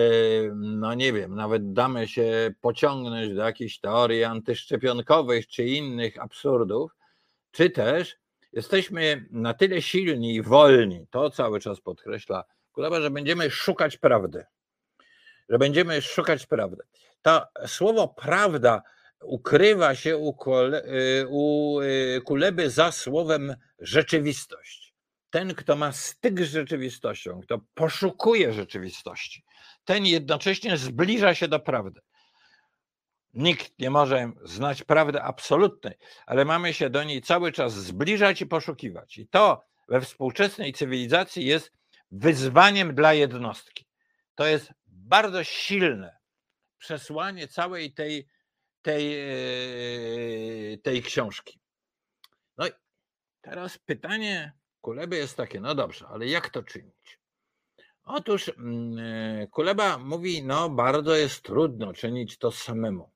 no 0.55 0.95
nie 0.95 1.13
wiem, 1.13 1.35
nawet 1.35 1.73
damy 1.73 2.09
się 2.09 2.55
pociągnąć 2.61 3.35
do 3.35 3.43
jakichś 3.43 3.79
teorii 3.79 4.25
antyszczepionkowych 4.25 5.49
czy 5.49 5.65
innych 5.65 6.23
absurdów, 6.23 6.93
czy 7.51 7.71
też 7.71 8.17
jesteśmy 8.53 9.27
na 9.31 9.55
tyle 9.55 9.83
silni 9.83 10.35
i 10.35 10.43
wolni, 10.43 11.07
to 11.11 11.31
cały 11.31 11.61
czas 11.61 11.81
podkreśla 11.81 12.45
że 13.01 13.11
będziemy 13.11 13.51
szukać 13.51 13.97
prawdy. 13.97 14.45
Że 15.49 15.59
będziemy 15.59 16.03
szukać 16.03 16.47
prawdy. 16.47 16.83
To 17.23 17.47
słowo 17.67 18.09
prawda 18.09 18.83
ukrywa 19.23 19.95
się 19.95 20.17
u, 20.17 20.37
y, 20.75 21.27
u 21.29 21.81
y, 21.81 22.21
Kuleby 22.25 22.71
za 22.71 22.93
słowem 22.93 23.57
rzeczywistość. 23.79 24.95
Ten, 25.31 25.55
kto 25.55 25.77
ma 25.77 25.93
styk 25.93 26.41
z 26.41 26.53
rzeczywistością, 26.53 27.41
kto 27.41 27.61
poszukuje 27.75 28.53
rzeczywistości, 28.53 29.45
ten 29.85 30.07
jednocześnie 30.07 30.77
zbliża 30.77 31.35
się 31.35 31.49
do 31.49 31.61
prawdy. 31.61 32.01
Nikt 33.35 33.79
nie 33.79 33.91
może 33.91 34.33
znać 34.45 34.83
prawdy 34.83 35.23
absolutnej, 35.23 35.95
ale 36.27 36.45
mamy 36.45 36.75
się 36.75 36.91
do 36.91 37.05
niej 37.05 37.23
cały 37.23 37.53
czas 37.53 37.75
zbliżać 37.75 38.41
i 38.41 38.47
poszukiwać. 38.47 39.19
I 39.19 39.29
to 39.29 39.63
we 39.89 40.01
współczesnej 40.01 40.73
cywilizacji 40.73 41.47
jest 41.47 41.73
wyzwaniem 42.11 42.95
dla 42.95 43.15
jednostki. 43.15 43.87
To 44.35 44.47
jest 44.47 44.73
bardzo 45.09 45.45
silne 45.45 46.19
przesłanie 46.79 47.49
całej 47.49 47.93
tej 47.93 48.29
tej, 48.83 49.21
e, 50.75 50.79
tej 50.79 51.03
książki. 51.03 51.61
No 52.59 52.67
i 52.67 52.71
teraz 53.41 53.79
pytanie 53.79 54.53
Kuleby 54.81 55.17
jest 55.17 55.37
takie, 55.37 55.61
no 55.61 55.75
dobrze, 55.75 56.07
ale 56.09 56.27
jak 56.27 56.51
to 56.51 56.63
czynić? 56.63 57.21
Otóż 58.05 58.49
mm, 58.49 58.99
e, 58.99 59.47
Kuleba 59.47 59.99
mówi, 59.99 60.43
no 60.43 60.71
bardzo 60.71 61.17
jest 61.17 61.43
trudno 61.43 61.93
czynić 61.93 62.39
to 62.39 62.51
samemu. 62.51 63.11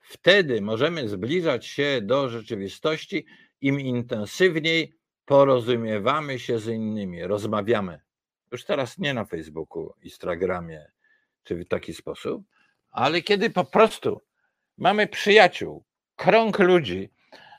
Wtedy 0.00 0.60
możemy 0.60 1.08
zbliżać 1.08 1.66
się 1.66 2.00
do 2.02 2.28
rzeczywistości, 2.28 3.26
im 3.60 3.80
intensywniej 3.80 4.94
porozumiewamy 5.24 6.38
się 6.38 6.58
z 6.58 6.66
innymi, 6.68 7.22
rozmawiamy. 7.26 8.00
Już 8.52 8.64
teraz 8.64 8.98
nie 8.98 9.14
na 9.14 9.24
Facebooku, 9.24 9.94
Instagramie 10.02 10.91
czy 11.44 11.54
w 11.56 11.68
taki 11.68 11.94
sposób, 11.94 12.42
ale 12.90 13.22
kiedy 13.22 13.50
po 13.50 13.64
prostu 13.64 14.20
mamy 14.78 15.06
przyjaciół, 15.06 15.84
krąg 16.16 16.58
ludzi, 16.58 17.10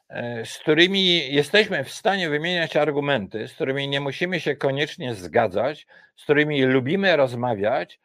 e, 0.10 0.46
z 0.46 0.58
którymi 0.58 1.34
jesteśmy 1.34 1.84
w 1.84 1.91
stanie 1.91 2.30
wymieniać 2.30 2.76
argumenty, 2.76 3.48
z 3.48 3.54
którymi 3.54 3.88
nie 3.88 4.02
musimy 4.02 4.39
się 4.39 4.56
koniecznie 4.56 5.15
zgadzać, 5.15 5.88
z 6.15 6.24
którymi 6.24 6.63
lubimy 6.63 7.15
rozmawiać, 7.15 8.00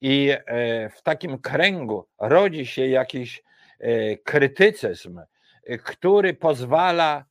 i 0.00 0.30
e, 0.30 0.90
w 0.90 1.02
takim 1.02 1.38
kręgu 1.38 2.06
rodzi 2.18 2.66
się 2.66 2.86
jakiś 2.86 3.42
e, 3.78 4.16
krytycyzm, 4.16 5.20
który 5.84 6.34
pozwala 6.34 7.24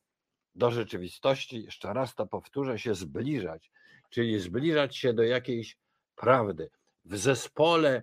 do 0.54 0.70
rzeczywistości, 0.70 1.64
jeszcze 1.64 1.92
raz 1.92 2.14
to 2.14 2.26
powtórzę, 2.26 2.78
się 2.78 2.94
zbliżać, 2.94 3.70
czyli 4.10 4.40
zbliżać 4.40 4.96
się 4.96 5.12
do 5.12 5.22
jakiejś 5.22 5.76
prawdy. 6.16 6.70
W 7.08 7.16
zespole 7.16 8.02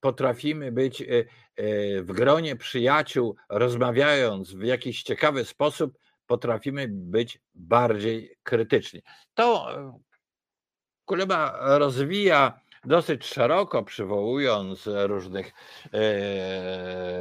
potrafimy 0.00 0.72
być 0.72 1.02
e, 1.02 1.04
e, 1.04 1.24
w 2.02 2.12
gronie 2.12 2.56
przyjaciół, 2.56 3.36
rozmawiając 3.48 4.54
w 4.54 4.62
jakiś 4.62 5.02
ciekawy 5.02 5.44
sposób, 5.44 5.98
potrafimy 6.26 6.86
być 6.90 7.40
bardziej 7.54 8.36
krytyczni. 8.42 9.02
To 9.34 9.76
e, 9.78 9.98
Kuleba 11.04 11.58
rozwija 11.78 12.60
dosyć 12.84 13.26
szeroko, 13.26 13.82
przywołując 13.82 14.86
różnych 14.86 15.52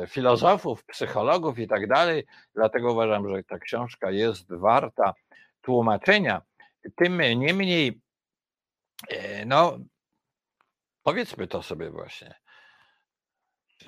filozofów, 0.08 0.86
psychologów 0.86 1.60
i 1.60 1.67
tak 1.67 1.88
dalej. 1.88 2.26
Dlatego 2.56 2.91
uważam, 2.91 3.30
że 3.30 3.43
ta 3.43 3.60
książka 3.60 4.12
jest 4.12 4.54
warta 4.54 5.13
tłumaczenia. 5.62 6.41
Tym 6.95 7.21
niemniej, 7.21 8.02
no, 9.45 9.78
powiedzmy 11.03 11.47
to 11.47 11.63
sobie 11.63 11.89
właśnie. 11.89 12.35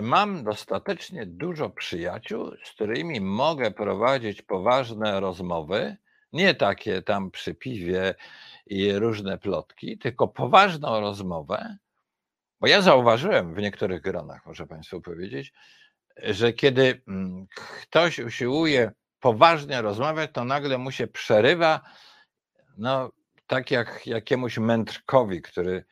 Mam 0.00 0.44
dostatecznie 0.44 1.26
dużo 1.26 1.70
przyjaciół, 1.70 2.50
z 2.64 2.70
którymi 2.70 3.20
mogę 3.20 3.70
prowadzić 3.70 4.42
poważne 4.42 5.20
rozmowy, 5.20 5.96
nie 6.32 6.54
takie 6.54 7.02
tam 7.02 7.30
przy 7.30 7.54
piwie 7.54 8.14
i 8.66 8.92
różne 8.92 9.38
plotki, 9.38 9.98
tylko 9.98 10.28
poważną 10.28 11.00
rozmowę? 11.00 11.76
Bo 12.60 12.66
ja 12.66 12.82
zauważyłem 12.82 13.54
w 13.54 13.58
niektórych 13.58 14.02
gronach, 14.02 14.46
muszę 14.46 14.66
Państwu 14.66 15.00
powiedzieć, 15.00 15.52
że 16.16 16.52
kiedy 16.52 17.02
mm, 17.08 17.46
ktoś 17.82 18.18
usiłuje 18.18 18.92
poważnie 19.20 19.82
rozmawiać, 19.82 20.30
to 20.32 20.44
nagle 20.44 20.78
mu 20.78 20.90
się 20.90 21.06
przerywa, 21.06 21.80
no 22.78 23.10
tak 23.46 23.70
jak 23.70 24.06
jakiemuś 24.06 24.58
mędrkowi, 24.58 25.42
który 25.42 25.84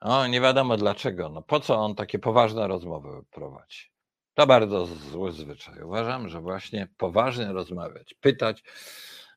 o, 0.00 0.26
nie 0.26 0.40
wiadomo 0.40 0.76
dlaczego. 0.76 1.28
No 1.28 1.42
po 1.42 1.60
co 1.60 1.76
on 1.76 1.94
takie 1.94 2.18
poważne 2.18 2.68
rozmowy 2.68 3.08
prowadzi? 3.30 3.90
To 4.34 4.46
bardzo 4.46 4.86
zły 4.86 5.32
zwyczaj. 5.32 5.82
Uważam, 5.82 6.28
że 6.28 6.40
właśnie 6.40 6.88
poważnie 6.96 7.52
rozmawiać, 7.52 8.14
pytać 8.14 8.62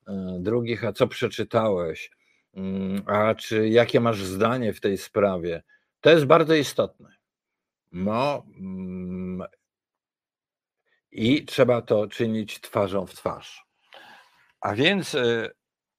e, 0.07 0.37
drugich, 0.39 0.85
a 0.85 0.93
co 0.93 1.07
przeczytałeś, 1.07 2.11
mm, 2.53 3.03
a 3.05 3.35
czy 3.35 3.69
jakie 3.69 3.99
masz 3.99 4.23
zdanie 4.23 4.73
w 4.73 4.81
tej 4.81 4.97
sprawie, 4.97 5.63
to 6.01 6.09
jest 6.09 6.25
bardzo 6.25 6.53
istotne. 6.53 7.15
No, 7.91 8.45
mm, 8.59 9.43
i 11.11 11.45
trzeba 11.45 11.81
to 11.81 12.07
czynić 12.07 12.61
twarzą 12.61 13.05
w 13.05 13.13
twarz. 13.13 13.65
A 14.61 14.75
więc 14.75 15.15
e, 15.15 15.49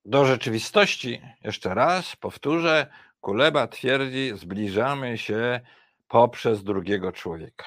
do 0.05 0.27
rzeczywistości, 0.27 1.23
jeszcze 1.45 1.75
raz 1.75 2.17
powtórzę, 2.17 2.87
Kuleba 3.23 3.67
twierdzi, 3.69 4.33
zbliżamy 4.35 5.19
się 5.19 5.61
poprzez 6.09 6.65
drugiego 6.65 7.13
człowieka. 7.13 7.67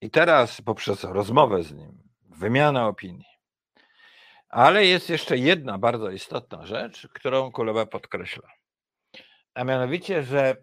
I 0.00 0.10
teraz 0.10 0.60
poprzez 0.60 1.04
rozmowę 1.04 1.62
z 1.62 1.72
nim, 1.72 2.02
wymianę 2.22 2.86
opinii. 2.86 3.34
Ale 4.48 4.86
jest 4.86 5.10
jeszcze 5.10 5.38
jedna 5.38 5.78
bardzo 5.78 6.10
istotna 6.10 6.66
rzecz, 6.66 7.08
którą 7.14 7.52
Kuleba 7.52 7.86
podkreśla. 7.86 8.48
A 9.54 9.64
mianowicie, 9.64 10.22
że 10.22 10.56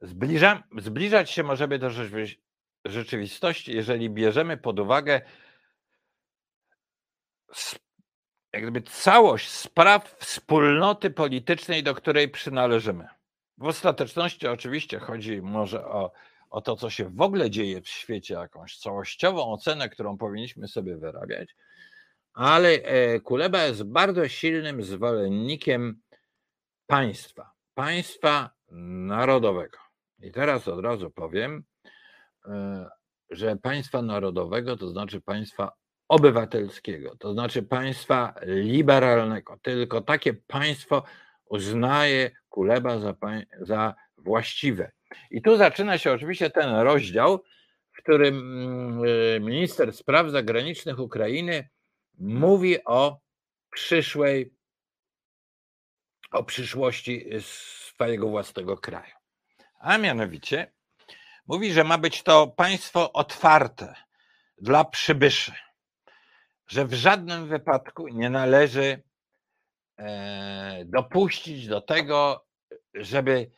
zbliża, 0.00 0.62
zbliżać 0.78 1.30
się 1.30 1.42
możemy 1.42 1.78
do 1.78 1.90
rzeczywistości, 2.84 3.76
jeżeli 3.76 4.10
bierzemy 4.10 4.56
pod 4.56 4.80
uwagę 4.80 5.20
jak 8.52 8.62
gdyby 8.62 8.82
całość 8.82 9.50
spraw 9.50 10.16
wspólnoty 10.18 11.10
politycznej, 11.10 11.82
do 11.82 11.94
której 11.94 12.28
przynależymy. 12.28 13.08
W 13.58 13.64
ostateczności 13.64 14.46
oczywiście 14.46 14.98
chodzi 14.98 15.42
może 15.42 15.86
o, 15.86 16.12
o 16.50 16.60
to, 16.60 16.76
co 16.76 16.90
się 16.90 17.10
w 17.10 17.20
ogóle 17.20 17.50
dzieje 17.50 17.80
w 17.80 17.88
świecie, 17.88 18.34
jakąś 18.34 18.78
całościową 18.78 19.52
ocenę, 19.52 19.88
którą 19.88 20.18
powinniśmy 20.18 20.68
sobie 20.68 20.96
wyrabiać, 20.96 21.56
ale 22.32 22.68
e, 22.68 23.20
Kuleba 23.20 23.64
jest 23.64 23.82
bardzo 23.82 24.28
silnym 24.28 24.82
zwolennikiem 24.82 26.00
państwa, 26.86 27.52
państwa 27.74 28.50
narodowego. 28.70 29.78
I 30.18 30.32
teraz 30.32 30.68
od 30.68 30.84
razu 30.84 31.10
powiem, 31.10 31.64
e, 32.46 32.88
że 33.30 33.56
państwa 33.56 34.02
narodowego 34.02 34.76
to 34.76 34.88
znaczy 34.88 35.20
państwa 35.20 35.72
obywatelskiego, 36.08 37.16
to 37.16 37.32
znaczy 37.32 37.62
państwa 37.62 38.34
liberalnego. 38.42 39.58
Tylko 39.62 40.00
takie 40.00 40.34
państwo 40.34 41.02
uznaje 41.44 42.30
Kuleba 42.48 42.98
za, 42.98 43.14
za 43.60 43.94
właściwe. 44.18 44.92
I 45.30 45.42
tu 45.42 45.56
zaczyna 45.56 45.98
się 45.98 46.12
oczywiście 46.12 46.50
ten 46.50 46.74
rozdział, 46.74 47.44
w 47.92 48.02
którym 48.02 48.36
mm, 48.36 49.44
minister 49.44 49.92
spraw 49.92 50.30
zagranicznych 50.30 50.98
Ukrainy 50.98 51.68
mówi 52.18 52.84
o 52.84 53.20
przyszłej, 53.70 54.54
o 56.30 56.44
przyszłości 56.44 57.26
swojego 57.40 58.28
własnego 58.28 58.76
kraju. 58.76 59.14
A 59.80 59.98
mianowicie 59.98 60.72
mówi, 61.46 61.72
że 61.72 61.84
ma 61.84 61.98
być 61.98 62.22
to 62.22 62.46
państwo 62.46 63.12
otwarte 63.12 63.94
dla 64.58 64.84
przybyszy, 64.84 65.52
że 66.68 66.86
w 66.86 66.94
żadnym 66.94 67.48
wypadku 67.48 68.08
nie 68.08 68.30
należy 68.30 69.02
e, 69.98 70.84
dopuścić 70.84 71.66
do 71.66 71.80
tego, 71.80 72.46
żeby 72.94 73.50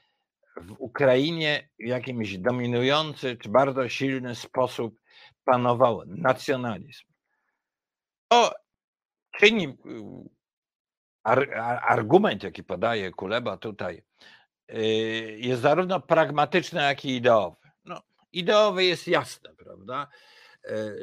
w 0.57 0.75
Ukrainie 0.79 1.69
w 1.79 1.87
jakimś 1.87 2.39
dominujący 2.39 3.37
czy 3.37 3.49
bardzo 3.49 3.89
silny 3.89 4.35
sposób 4.35 5.01
panował 5.45 6.03
nacjonalizm. 6.07 7.07
To 8.29 8.55
czyni 9.39 9.77
argument, 11.83 12.43
jaki 12.43 12.65
podaje 12.65 13.11
Kuleba 13.11 13.57
tutaj, 13.57 14.03
y, 14.71 15.37
jest 15.41 15.63
zarówno 15.63 16.01
pragmatyczny, 16.01 16.83
jak 16.83 17.05
i 17.05 17.17
ideowy. 17.17 17.57
No, 17.85 18.03
ideowy 18.33 18.85
jest 18.85 19.09
jasne, 19.09 19.55
prawda, 19.55 20.09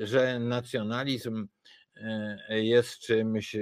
że 0.02 0.40
nacjonalizm 0.40 1.48
jest 2.50 3.00
czymś, 3.00 3.56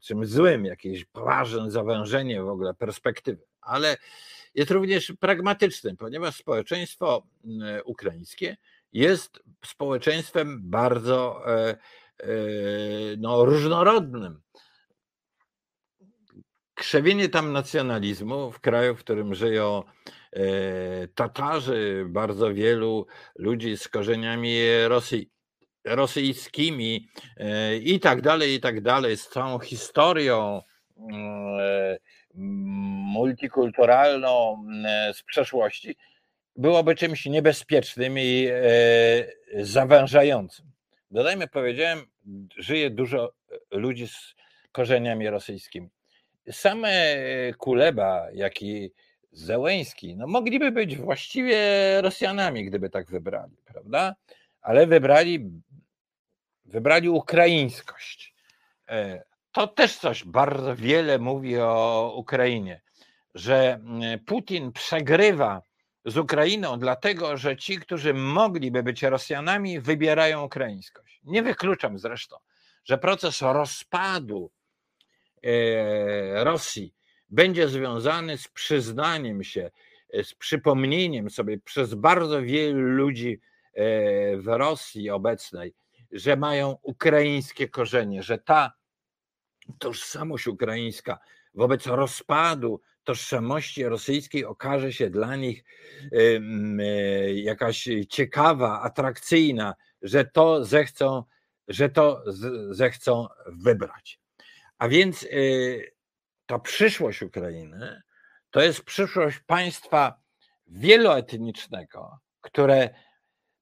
czymś 0.00 0.28
złym, 0.28 0.64
jakieś 0.64 1.04
poważne 1.04 1.70
zawężenie 1.70 2.42
w 2.42 2.48
ogóle 2.48 2.74
perspektywy, 2.74 3.42
ale 3.60 3.96
jest 4.54 4.70
również 4.70 5.12
pragmatyczny, 5.20 5.96
ponieważ 5.96 6.36
społeczeństwo 6.36 7.26
ukraińskie 7.84 8.56
jest 8.96 9.42
społeczeństwem 9.64 10.60
bardzo 10.62 11.42
e, 11.46 11.68
e, 11.70 11.76
no, 13.18 13.44
różnorodnym. 13.44 14.40
Krzewienie 16.74 17.28
tam 17.28 17.52
nacjonalizmu 17.52 18.52
w 18.52 18.60
kraju, 18.60 18.96
w 18.96 18.98
którym 18.98 19.34
żyją 19.34 19.82
e, 20.32 20.42
Tatarzy, 21.08 22.06
bardzo 22.08 22.54
wielu 22.54 23.06
ludzi 23.34 23.76
z 23.76 23.88
korzeniami 23.88 24.58
Rosji, 24.88 25.30
rosyjskimi 25.86 27.08
i 27.82 28.00
tak 28.00 28.20
dalej, 28.20 28.54
i 28.54 28.60
tak 28.60 28.80
dalej, 28.80 29.16
z 29.16 29.28
całą 29.28 29.58
historią 29.58 30.62
multikulturalną 33.14 34.64
z 35.12 35.22
przeszłości, 35.22 35.96
byłoby 36.56 36.94
czymś 36.94 37.26
niebezpiecznym 37.26 38.18
i 38.18 38.48
e, 38.50 39.64
zawężającym. 39.64 40.66
Dodajmy, 41.10 41.48
powiedziałem, 41.48 41.98
żyje 42.56 42.90
dużo 42.90 43.32
ludzi 43.70 44.08
z 44.08 44.34
korzeniami 44.72 45.30
rosyjskimi. 45.30 45.88
Same 46.50 46.92
Kuleba, 47.58 48.26
jak 48.32 48.62
i 48.62 48.92
Zełęński, 49.32 50.16
no 50.16 50.26
mogliby 50.26 50.70
być 50.70 50.96
właściwie 50.96 51.58
Rosjanami, 52.00 52.64
gdyby 52.64 52.90
tak 52.90 53.10
wybrali, 53.10 53.56
prawda? 53.64 54.14
Ale 54.60 54.86
wybrali, 54.86 55.50
wybrali 56.66 57.08
ukraińskość. 57.08 58.34
E, 58.88 59.24
to 59.52 59.66
też 59.66 59.96
coś 59.96 60.24
bardzo 60.24 60.76
wiele 60.76 61.18
mówi 61.18 61.58
o 61.58 62.12
Ukrainie, 62.16 62.80
że 63.34 63.80
Putin 64.26 64.72
przegrywa 64.72 65.62
z 66.04 66.16
Ukrainą, 66.16 66.78
dlatego 66.78 67.36
że 67.36 67.56
ci, 67.56 67.78
którzy 67.78 68.14
mogliby 68.14 68.82
być 68.82 69.02
Rosjanami, 69.02 69.80
wybierają 69.80 70.44
ukraińskość. 70.44 71.20
Nie 71.24 71.42
wykluczam 71.42 71.98
zresztą, 71.98 72.36
że 72.84 72.98
proces 72.98 73.42
rozpadu 73.42 74.50
e, 75.42 76.44
Rosji 76.44 76.94
będzie 77.28 77.68
związany 77.68 78.38
z 78.38 78.48
przyznaniem 78.48 79.44
się, 79.44 79.70
e, 80.12 80.24
z 80.24 80.34
przypomnieniem 80.34 81.30
sobie 81.30 81.58
przez 81.58 81.94
bardzo 81.94 82.42
wielu 82.42 82.80
ludzi 82.80 83.40
w 84.36 84.44
Rosji 84.46 85.10
obecnej, 85.10 85.74
że 86.12 86.36
mają 86.36 86.76
ukraińskie 86.82 87.68
korzenie, 87.68 88.22
że 88.22 88.38
ta 88.38 88.72
tożsamość 89.78 90.46
ukraińska 90.46 91.18
wobec 91.54 91.86
rozpadu 91.86 92.80
tożsamości 93.04 93.84
rosyjskiej 93.84 94.44
okaże 94.44 94.92
się 94.92 95.10
dla 95.10 95.36
nich 95.36 95.64
e, 96.12 97.34
jakaś 97.34 97.88
ciekawa, 98.08 98.80
atrakcyjna, 98.82 99.74
że 100.02 100.24
to 100.24 100.64
zechcą, 100.64 101.22
że 101.68 101.88
to 101.88 102.22
zechcą 102.70 103.26
wybrać. 103.46 104.20
A 104.78 104.88
więc 104.88 105.24
e, 105.24 105.26
ta 106.46 106.58
przyszłość 106.58 107.22
Ukrainy 107.22 108.02
to 108.50 108.60
jest 108.62 108.82
przyszłość 108.82 109.38
państwa 109.38 110.20
wieloetnicznego, 110.66 112.18
które 112.40 112.90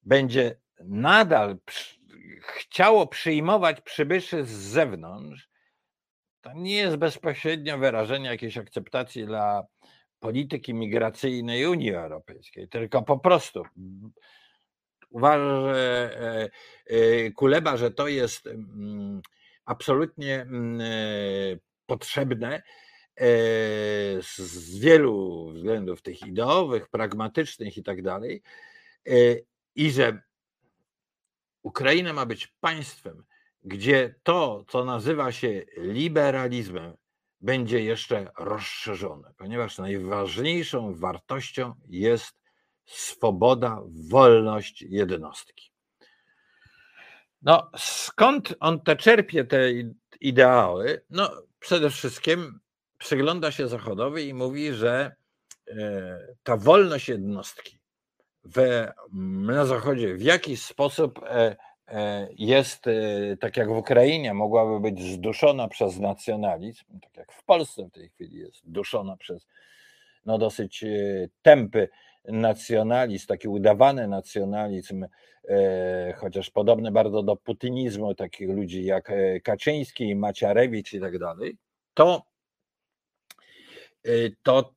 będzie 0.03 0.57
nadal 0.81 1.59
chciało 2.41 3.07
przyjmować 3.07 3.81
przybyszy 3.81 4.45
z 4.45 4.51
zewnątrz, 4.51 5.49
to 6.41 6.53
nie 6.53 6.75
jest 6.75 6.97
bezpośrednio 6.97 7.79
wyrażenie 7.79 8.29
jakiejś 8.29 8.59
akceptacji 8.59 9.27
dla 9.27 9.67
polityki 10.21 10.75
migracyjnej 10.75 11.67
Unii 11.67 11.95
Europejskiej, 11.95 12.69
tylko 12.69 13.03
po 13.03 13.19
prostu 13.19 13.63
uważa, 15.15 15.61
że 15.61 16.11
e, 16.21 16.51
e, 16.97 17.31
Kuleba, 17.31 17.77
że 17.77 17.91
to 17.91 18.09
jest 18.09 18.47
mm, 18.47 19.23
absolutnie 19.65 20.41
mm, 20.41 20.81
e, 20.81 20.85
potrzebne 21.87 22.63
z 24.21 24.79
wielu 24.79 25.51
względów 25.51 26.03
tych 26.03 26.27
ideowych, 26.27 26.89
pragmatycznych 26.89 27.77
i 27.77 27.83
tak 27.83 28.03
dalej, 28.03 28.43
i 29.75 29.91
że 29.91 30.23
Ukraina 31.65 32.13
ma 32.13 32.27
być 32.27 32.47
państwem, 32.61 33.25
gdzie 33.63 34.15
to, 34.23 34.65
co 34.69 34.85
nazywa 34.85 35.33
się 35.33 35.65
liberalizmem, 35.77 36.97
będzie 37.41 37.85
jeszcze 37.85 38.31
rozszerzone, 38.39 39.33
ponieważ 39.37 39.79
najważniejszą 39.79 40.95
wartością 40.95 41.75
jest 41.89 42.35
swoboda, 42.85 43.81
wolność 44.09 44.83
jednostki. 44.83 45.71
No, 47.43 47.71
skąd 47.77 48.55
on 48.61 48.81
te 48.81 48.97
czerpie, 48.97 49.45
te 49.45 49.71
ideały? 50.21 51.05
No, 51.11 51.31
przede 51.61 51.91
wszystkim 51.91 52.61
przygląda 52.99 53.53
się 53.53 53.69
Zachodowi 53.69 54.29
i 54.29 54.35
mówi, 54.35 54.73
że 54.73 55.17
e, 55.69 56.35
ta 56.43 56.57
wolność 56.57 57.09
jednostki 57.09 57.79
we, 58.45 58.93
na 59.47 59.67
Zachodzie 59.67 60.15
w 60.15 60.23
jakiś 60.23 60.63
sposób 60.63 61.21
e, 61.23 61.57
E, 61.89 62.29
jest, 62.39 62.87
e, 62.87 63.37
tak 63.37 63.57
jak 63.57 63.69
w 63.69 63.77
Ukrainie, 63.77 64.35
mogłaby 64.35 64.81
być 64.81 65.03
zduszona 65.13 65.69
przez 65.69 65.99
nacjonalizm, 65.99 66.85
tak 67.03 67.17
jak 67.17 67.33
w 67.33 67.45
Polsce 67.45 67.85
w 67.85 67.91
tej 67.91 68.09
chwili 68.09 68.39
jest 68.39 68.71
duszona 68.71 69.17
przez 69.17 69.47
no 70.27 70.39
dosyć 70.39 70.85
tępy 71.43 71.89
nacjonalizm, 72.25 73.27
taki 73.27 73.49
udawany 73.49 74.09
nacjonalizm, 74.09 75.07
chociaż 76.17 76.51
podobny 76.51 76.91
bardzo 76.93 77.23
do 77.23 77.37
putinizmu, 77.37 78.15
takich 78.15 78.51
ludzi 78.51 78.85
jak 78.85 79.13
Kaczyński, 79.43 80.17
Maciarewicz 80.17 80.93
i 80.93 81.01
tak 81.01 81.19
dalej, 81.19 81.57
to, 81.95 82.23
to, 84.43 84.75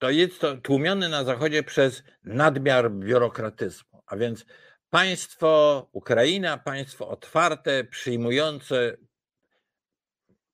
to 0.00 0.10
jest 0.10 0.40
to 0.40 0.56
tłumione 0.56 1.08
na 1.08 1.24
Zachodzie 1.24 1.62
przez 1.62 2.02
nadmiar 2.24 2.92
biurokratyzmu, 2.92 4.02
a 4.06 4.16
więc 4.16 4.46
Państwo 4.90 5.88
Ukraina, 5.92 6.58
państwo 6.58 7.08
otwarte, 7.08 7.84
przyjmujące 7.84 8.96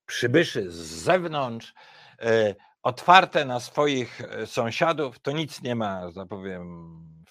przybyszy 0.06 0.70
z 0.70 0.76
zewnątrz, 0.76 1.74
e, 2.20 2.54
otwarte 2.82 3.44
na 3.44 3.60
swoich 3.60 4.20
e, 4.20 4.46
sąsiadów, 4.46 5.18
to 5.18 5.32
nic 5.32 5.62
nie 5.62 5.74
ma, 5.74 6.08
że 6.08 6.14
tak 6.14 6.38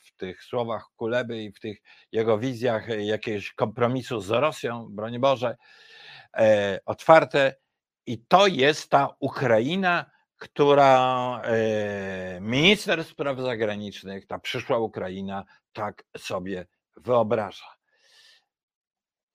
w 0.02 0.18
tych 0.18 0.44
słowach 0.44 0.86
Kuleby 0.96 1.44
i 1.44 1.52
w 1.52 1.60
tych 1.60 1.82
jego 2.12 2.38
wizjach 2.38 2.88
jakiegoś 2.88 3.54
kompromisu 3.54 4.22
z 4.22 4.30
Rosją, 4.30 4.88
broń 4.90 5.20
Boże, 5.20 5.58
e, 6.38 6.80
otwarte. 6.86 7.56
I 8.08 8.26
to 8.28 8.48
jest 8.48 8.90
ta 8.90 9.10
Ukraina, 9.20 10.15
która 10.38 11.42
e, 11.44 12.40
minister 12.42 13.04
spraw 13.04 13.40
zagranicznych, 13.40 14.28
ta 14.28 14.40
przyszła 14.40 14.78
Ukraina, 14.78 15.46
tak 15.74 16.04
sobie 16.18 16.66
wyobraża. 16.98 17.76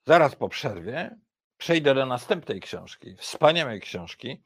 Zaraz 0.06 0.36
po 0.36 0.48
przerwie 0.48 1.16
przejdę 1.56 1.94
do 1.94 2.06
następnej 2.06 2.60
książki, 2.60 3.16
wspaniałej 3.16 3.80
książki 3.80 4.42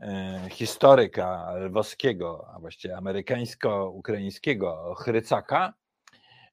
e, 0.00 0.40
historyka 0.50 1.54
lwowskiego, 1.54 2.46
a 2.54 2.60
właściwie 2.60 2.96
amerykańsko-ukraińskiego 2.96 4.94
Chrycaka. 4.94 5.74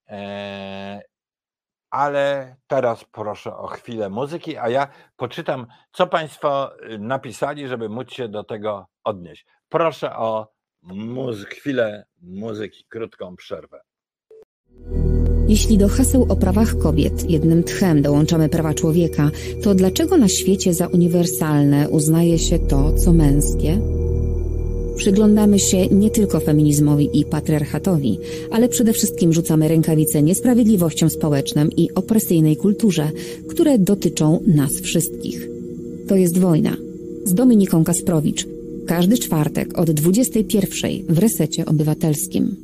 E, 0.08 1.02
ale 1.90 2.56
teraz 2.68 3.06
proszę 3.12 3.58
o 3.58 3.68
chwilę 3.68 4.10
muzyki, 4.10 4.58
a 4.58 4.70
ja 4.70 4.88
poczytam, 5.16 5.68
co 5.92 6.08
Państwo 6.08 6.74
napisali, 7.00 7.68
żeby 7.68 7.90
móc 7.90 8.12
się 8.12 8.28
do 8.28 8.44
tego 8.44 8.93
odnieść. 9.04 9.46
Proszę 9.70 10.16
o 10.16 10.48
muzy- 10.84 11.46
chwilę 11.46 12.06
muzyki, 12.22 12.86
krótką 12.90 13.36
przerwę. 13.36 13.82
Jeśli 15.48 15.78
do 15.78 15.88
haseł 15.88 16.26
o 16.30 16.36
prawach 16.36 16.78
kobiet 16.78 17.30
jednym 17.32 17.64
tchem 17.64 18.02
dołączamy 18.02 18.50
prawa 18.50 18.74
człowieka, 18.74 19.32
to 19.64 19.76
dlaczego 19.76 20.18
na 20.18 20.28
świecie 20.28 20.74
za 20.74 20.88
uniwersalne 20.88 21.90
uznaje 21.90 22.40
się 22.40 22.60
to, 22.60 22.94
co 22.94 23.14
męskie? 23.14 23.80
Przyglądamy 24.96 25.60
się 25.60 25.88
nie 25.88 26.10
tylko 26.10 26.40
feminizmowi 26.40 27.20
i 27.20 27.26
patriarchatowi, 27.26 28.20
ale 28.52 28.70
przede 28.70 28.94
wszystkim 28.94 29.34
rzucamy 29.34 29.68
rękawice 29.68 30.24
niesprawiedliwościom 30.24 31.10
społecznym 31.10 31.72
i 31.78 31.94
opresyjnej 31.94 32.58
kulturze, 32.58 33.12
które 33.50 33.80
dotyczą 33.80 34.40
nas 34.48 34.82
wszystkich. 34.82 35.48
To 36.08 36.16
jest 36.16 36.38
wojna. 36.38 36.78
Z 37.26 37.34
Dominiką 37.34 37.84
Kasprowicz. 37.84 38.48
Każdy 38.88 39.18
czwartek 39.18 39.80
od 39.80 39.92
21 39.92 40.92
w 41.10 41.20
Resecie 41.20 41.66
Obywatelskim. 41.66 42.56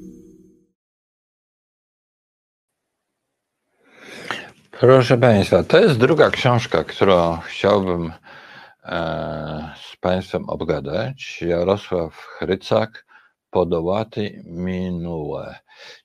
Proszę 4.72 5.18
Państwa, 5.18 5.64
to 5.64 5.80
jest 5.80 5.98
druga 5.98 6.30
książka, 6.30 6.84
którą 6.84 7.38
chciałbym 7.38 8.12
e, 8.84 9.74
z 9.92 9.98
Państwem 9.98 10.50
obgadać. 10.50 11.42
Jarosław 11.42 12.16
Chrycak, 12.16 13.06
Podołaty 13.50 14.44
Minue, 14.46 15.56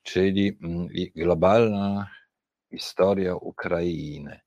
czyli 0.03 0.59
mm, 0.62 0.88
globalna 1.16 2.11
historia 2.70 3.35
Ukrainy. 3.37 4.43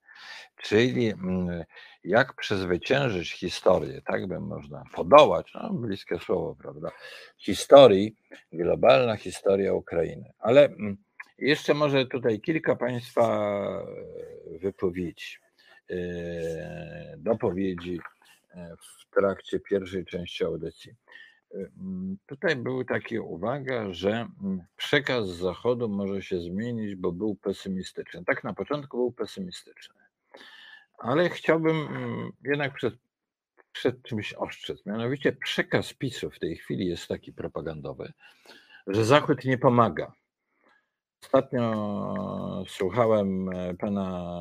Czyli 0.63 1.07
mm, 1.07 1.63
jak 2.03 2.33
przezwyciężyć 2.33 3.31
historię, 3.31 4.01
tak 4.05 4.27
by 4.27 4.39
można 4.39 4.83
podołać, 4.93 5.51
no 5.53 5.73
bliskie 5.73 6.19
słowo, 6.19 6.55
prawda, 6.61 6.91
historii, 7.37 8.15
globalna 8.51 9.15
historia 9.15 9.73
Ukrainy. 9.73 10.31
Ale 10.39 10.65
mm, 10.65 10.97
jeszcze 11.37 11.73
może 11.73 12.05
tutaj 12.05 12.41
kilka 12.41 12.75
Państwa 12.75 13.47
e, 14.55 14.59
wypowiedzi, 14.59 15.37
e, 15.89 15.97
dopowiedzi 17.17 17.99
e, 18.51 18.75
w 18.75 19.15
trakcie 19.15 19.59
pierwszej 19.59 20.05
części 20.05 20.43
audycji. 20.43 20.93
Tutaj 22.25 22.55
były 22.55 22.85
takie 22.85 23.21
uwaga, 23.21 23.93
że 23.93 24.27
przekaz 24.77 25.27
z 25.27 25.37
Zachodu 25.37 25.89
może 25.89 26.21
się 26.21 26.41
zmienić, 26.41 26.95
bo 26.95 27.11
był 27.11 27.35
pesymistyczny. 27.35 28.23
Tak 28.25 28.43
na 28.43 28.53
początku 28.53 28.97
był 28.97 29.11
pesymistyczny, 29.11 29.95
ale 30.97 31.29
chciałbym 31.29 31.87
jednak 32.43 32.73
przed, 32.73 32.95
przed 33.71 34.03
czymś 34.03 34.33
ostrzec. 34.33 34.85
Mianowicie 34.85 35.31
przekaz 35.31 35.93
PiSu 35.93 36.29
w 36.29 36.39
tej 36.39 36.55
chwili 36.55 36.87
jest 36.87 37.07
taki 37.07 37.33
propagandowy, 37.33 38.13
że 38.87 39.05
Zachód 39.05 39.45
nie 39.45 39.57
pomaga 39.57 40.11
Ostatnio 41.23 42.65
słuchałem 42.67 43.49
e, 43.49 43.73
pana 43.73 44.31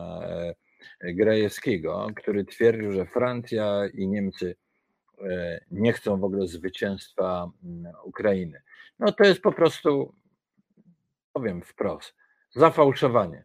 e, 1.01 1.15
Grajewskiego, 1.15 2.07
który 2.17 2.45
twierdził, 2.45 2.93
że 2.93 3.07
Francja 3.07 3.87
i 3.95 4.09
Niemcy 4.09 4.57
e, 5.21 5.61
nie 5.71 5.93
chcą 5.93 6.21
w 6.21 6.25
ogóle 6.25 6.47
zwycięstwa 6.47 7.51
mm, 7.65 7.93
Ukrainy. 8.05 8.63
No 8.99 9.13
to 9.13 9.25
jest 9.25 9.41
po 9.41 9.53
prostu, 9.53 10.15
powiem 11.33 11.63
wprost, 11.63 12.15
zafałszowanie. 12.51 13.45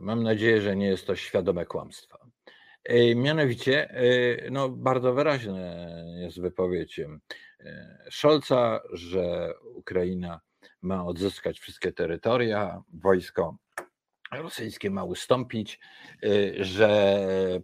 Mam 0.00 0.22
nadzieję, 0.22 0.60
że 0.60 0.76
nie 0.76 0.86
jest 0.86 1.06
to 1.06 1.16
świadome 1.16 1.66
kłamstwo. 1.66 2.18
Mianowicie, 3.16 3.94
no 4.50 4.68
bardzo 4.68 5.14
wyraźna 5.14 5.58
jest 6.16 6.40
wypowiedź 6.40 7.00
Scholza, 8.10 8.80
że 8.92 9.54
Ukraina 9.74 10.40
ma 10.82 11.06
odzyskać 11.06 11.60
wszystkie 11.60 11.92
terytoria, 11.92 12.82
wojsko 12.92 13.56
rosyjskie 14.32 14.90
ma 14.90 15.04
ustąpić, 15.04 15.80
że 16.60 17.16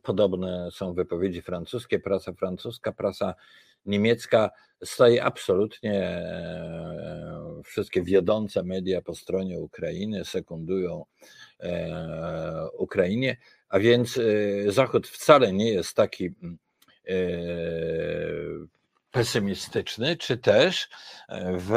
podobne 0.02 0.68
są 0.70 0.94
wypowiedzi 0.94 1.42
francuskie, 1.42 1.98
prasa 1.98 2.32
francuska, 2.32 2.92
prasa 2.92 3.34
niemiecka 3.86 4.50
staje 4.84 5.24
absolutnie, 5.24 6.02
e, 6.02 7.37
wszystkie 7.64 8.02
wiodące 8.02 8.62
media 8.62 9.02
po 9.02 9.14
stronie 9.14 9.60
Ukrainy 9.60 10.24
sekundują 10.24 11.04
e, 11.60 12.68
Ukrainie, 12.78 13.36
a 13.68 13.78
więc 13.78 14.16
y, 14.16 14.66
Zachód 14.68 15.08
wcale 15.08 15.52
nie 15.52 15.70
jest 15.70 15.94
taki 15.94 16.24
mm, 16.24 16.58
e, 17.08 17.14
pesymistyczny, 19.10 20.16
czy 20.16 20.36
też 20.36 20.88
e, 21.28 21.52
w, 21.58 21.72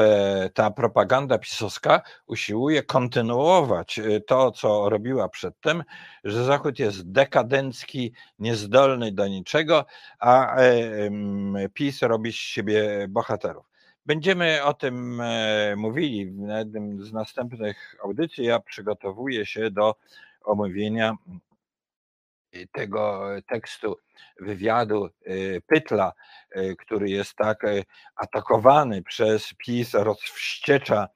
ta 0.53 0.71
propaganda 0.71 1.37
pisowska 1.37 2.01
usiłuje 2.27 2.83
kontynuować 2.83 3.99
e, 3.99 4.21
to, 4.21 4.51
co 4.51 4.89
robiła 4.89 5.29
przedtem, 5.29 5.83
że 6.23 6.45
Zachód 6.45 6.79
jest 6.79 7.11
dekadencki, 7.11 8.13
niezdolny 8.39 9.11
do 9.11 9.27
niczego, 9.27 9.85
a 10.19 10.55
e, 10.55 10.69
PiS 11.73 12.01
robi 12.01 12.31
z 12.31 12.35
siebie 12.35 13.07
bohaterów. 13.09 13.70
Będziemy 14.05 14.63
o 14.63 14.73
tym 14.73 15.21
mówili 15.77 16.31
w 16.31 16.47
jednym 16.47 17.05
z 17.05 17.13
następnych 17.13 17.95
audycji. 18.03 18.45
Ja 18.45 18.59
przygotowuję 18.59 19.45
się 19.45 19.71
do 19.71 19.95
omówienia 20.43 21.15
tego 22.73 23.29
tekstu 23.49 23.97
wywiadu 24.39 25.09
Pytla, 25.67 26.11
który 26.77 27.09
jest 27.09 27.35
tak 27.35 27.63
atakowany 28.15 29.03
przez 29.03 29.53
PiS, 29.53 29.93
rozwściecza 29.93 31.07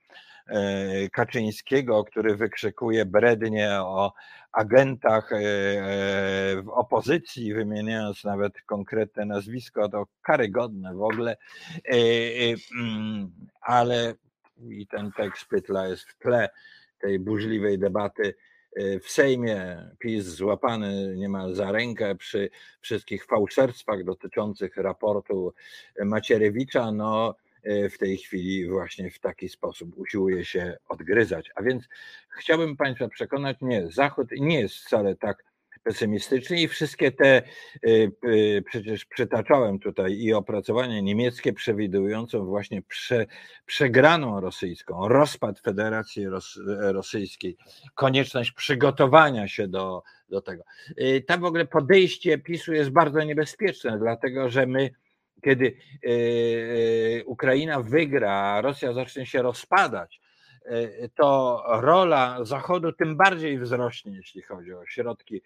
Kaczyńskiego, 1.12 2.04
który 2.04 2.36
wykrzykuje 2.36 3.06
brednie 3.06 3.72
o 3.72 4.14
agentach 4.52 5.30
w 6.64 6.70
opozycji, 6.70 7.54
wymieniając 7.54 8.24
nawet 8.24 8.62
konkretne 8.66 9.26
nazwisko, 9.26 9.90
to 9.90 10.08
karygodne 10.22 10.96
w 10.96 11.02
ogóle, 11.02 11.38
mm, 12.80 13.32
ale 13.62 14.14
i 14.70 14.88
ten 14.88 15.12
tekst 15.12 15.46
Pytla 15.46 15.88
jest 15.88 16.04
w 16.04 16.18
tle 16.18 16.50
tej 17.00 17.20
burzliwej 17.20 17.80
debaty 17.80 18.36
w 19.04 19.10
Sejmie. 19.12 19.90
PiS 20.00 20.26
złapany 20.26 21.16
niemal 21.18 21.54
za 21.54 21.72
rękę 21.72 22.16
przy 22.16 22.50
wszystkich 22.82 23.26
fałszerstwach 23.26 24.04
dotyczących 24.04 24.78
raportu 24.78 25.54
Macierewicza, 26.06 26.92
no 26.92 27.36
w 27.92 27.98
tej 27.98 28.18
chwili 28.18 28.70
właśnie 28.70 29.12
w 29.12 29.20
taki 29.20 29.50
sposób 29.50 29.98
usiłuje 29.98 30.46
się 30.46 30.78
odgryzać. 30.90 31.52
A 31.56 31.64
więc 31.64 31.84
chciałbym 32.38 32.78
Państwa 32.78 33.08
przekonać, 33.08 33.58
nie, 33.62 33.88
Zachód 33.88 34.28
nie 34.32 34.60
jest 34.60 34.76
wcale 34.76 35.16
tak 35.16 35.44
pesymistyczny 35.86 36.62
i 36.62 36.68
wszystkie 36.68 37.12
te, 37.12 37.42
y, 37.86 38.12
y, 38.26 38.64
przecież 38.66 39.06
przytaczałem 39.06 39.80
tutaj 39.80 40.14
i 40.14 40.34
opracowanie 40.34 41.02
niemieckie 41.02 41.54
przewidujące 41.54 42.40
właśnie 42.40 42.82
prze, 42.82 43.26
przegraną 43.66 44.42
rosyjską, 44.42 45.08
rozpad 45.08 45.60
Federacji 45.60 46.28
Ros, 46.28 46.60
Rosyjskiej, 46.80 47.58
konieczność 47.96 48.52
przygotowania 48.52 49.48
się 49.48 49.68
do, 49.68 50.04
do 50.30 50.42
tego. 50.42 50.64
Tam 51.28 51.42
w 51.42 51.46
ogóle 51.46 51.66
podejście 51.66 52.38
PiSu 52.38 52.74
jest 52.74 52.90
bardzo 52.90 53.24
niebezpieczne, 53.24 54.00
dlatego 54.00 54.50
że 54.50 54.66
my 54.66 54.90
kiedy 55.44 55.78
Ukraina 57.26 57.82
wygra, 57.82 58.34
a 58.34 58.62
Rosja 58.62 58.94
zacznie 58.94 59.26
się 59.26 59.42
rozpadać, 59.42 60.22
to 61.16 61.64
rola 61.68 62.38
Zachodu 62.42 62.94
tym 62.94 63.18
bardziej 63.18 63.60
wzrośnie, 63.60 64.16
jeśli 64.16 64.42
chodzi 64.42 64.74
o 64.74 64.86
środki 64.86 65.42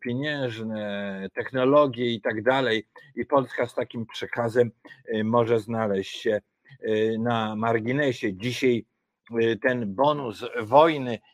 pieniężne, 0.00 1.28
technologie 1.34 2.14
i 2.14 2.20
tak 2.20 2.42
dalej. 2.42 2.86
I 3.16 3.26
Polska 3.26 3.66
z 3.66 3.74
takim 3.74 4.06
przekazem 4.06 4.70
może 5.24 5.60
znaleźć 5.60 6.20
się 6.20 6.40
na 7.18 7.56
marginesie. 7.56 8.34
Dzisiaj 8.34 8.84
ten 9.60 9.94
bonus 9.94 10.44
wojny 10.62 11.14
E, 11.14 11.31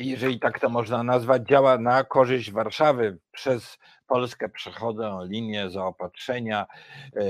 jeżeli 0.00 0.40
tak 0.40 0.60
to 0.60 0.68
można 0.68 1.02
nazwać, 1.02 1.42
działa 1.42 1.78
na 1.78 2.04
korzyść 2.04 2.50
Warszawy. 2.50 3.18
Przez 3.32 3.78
Polskę 4.06 4.48
przechodzą 4.48 5.24
linie 5.24 5.70
zaopatrzenia. 5.70 6.66
E, 7.16 7.22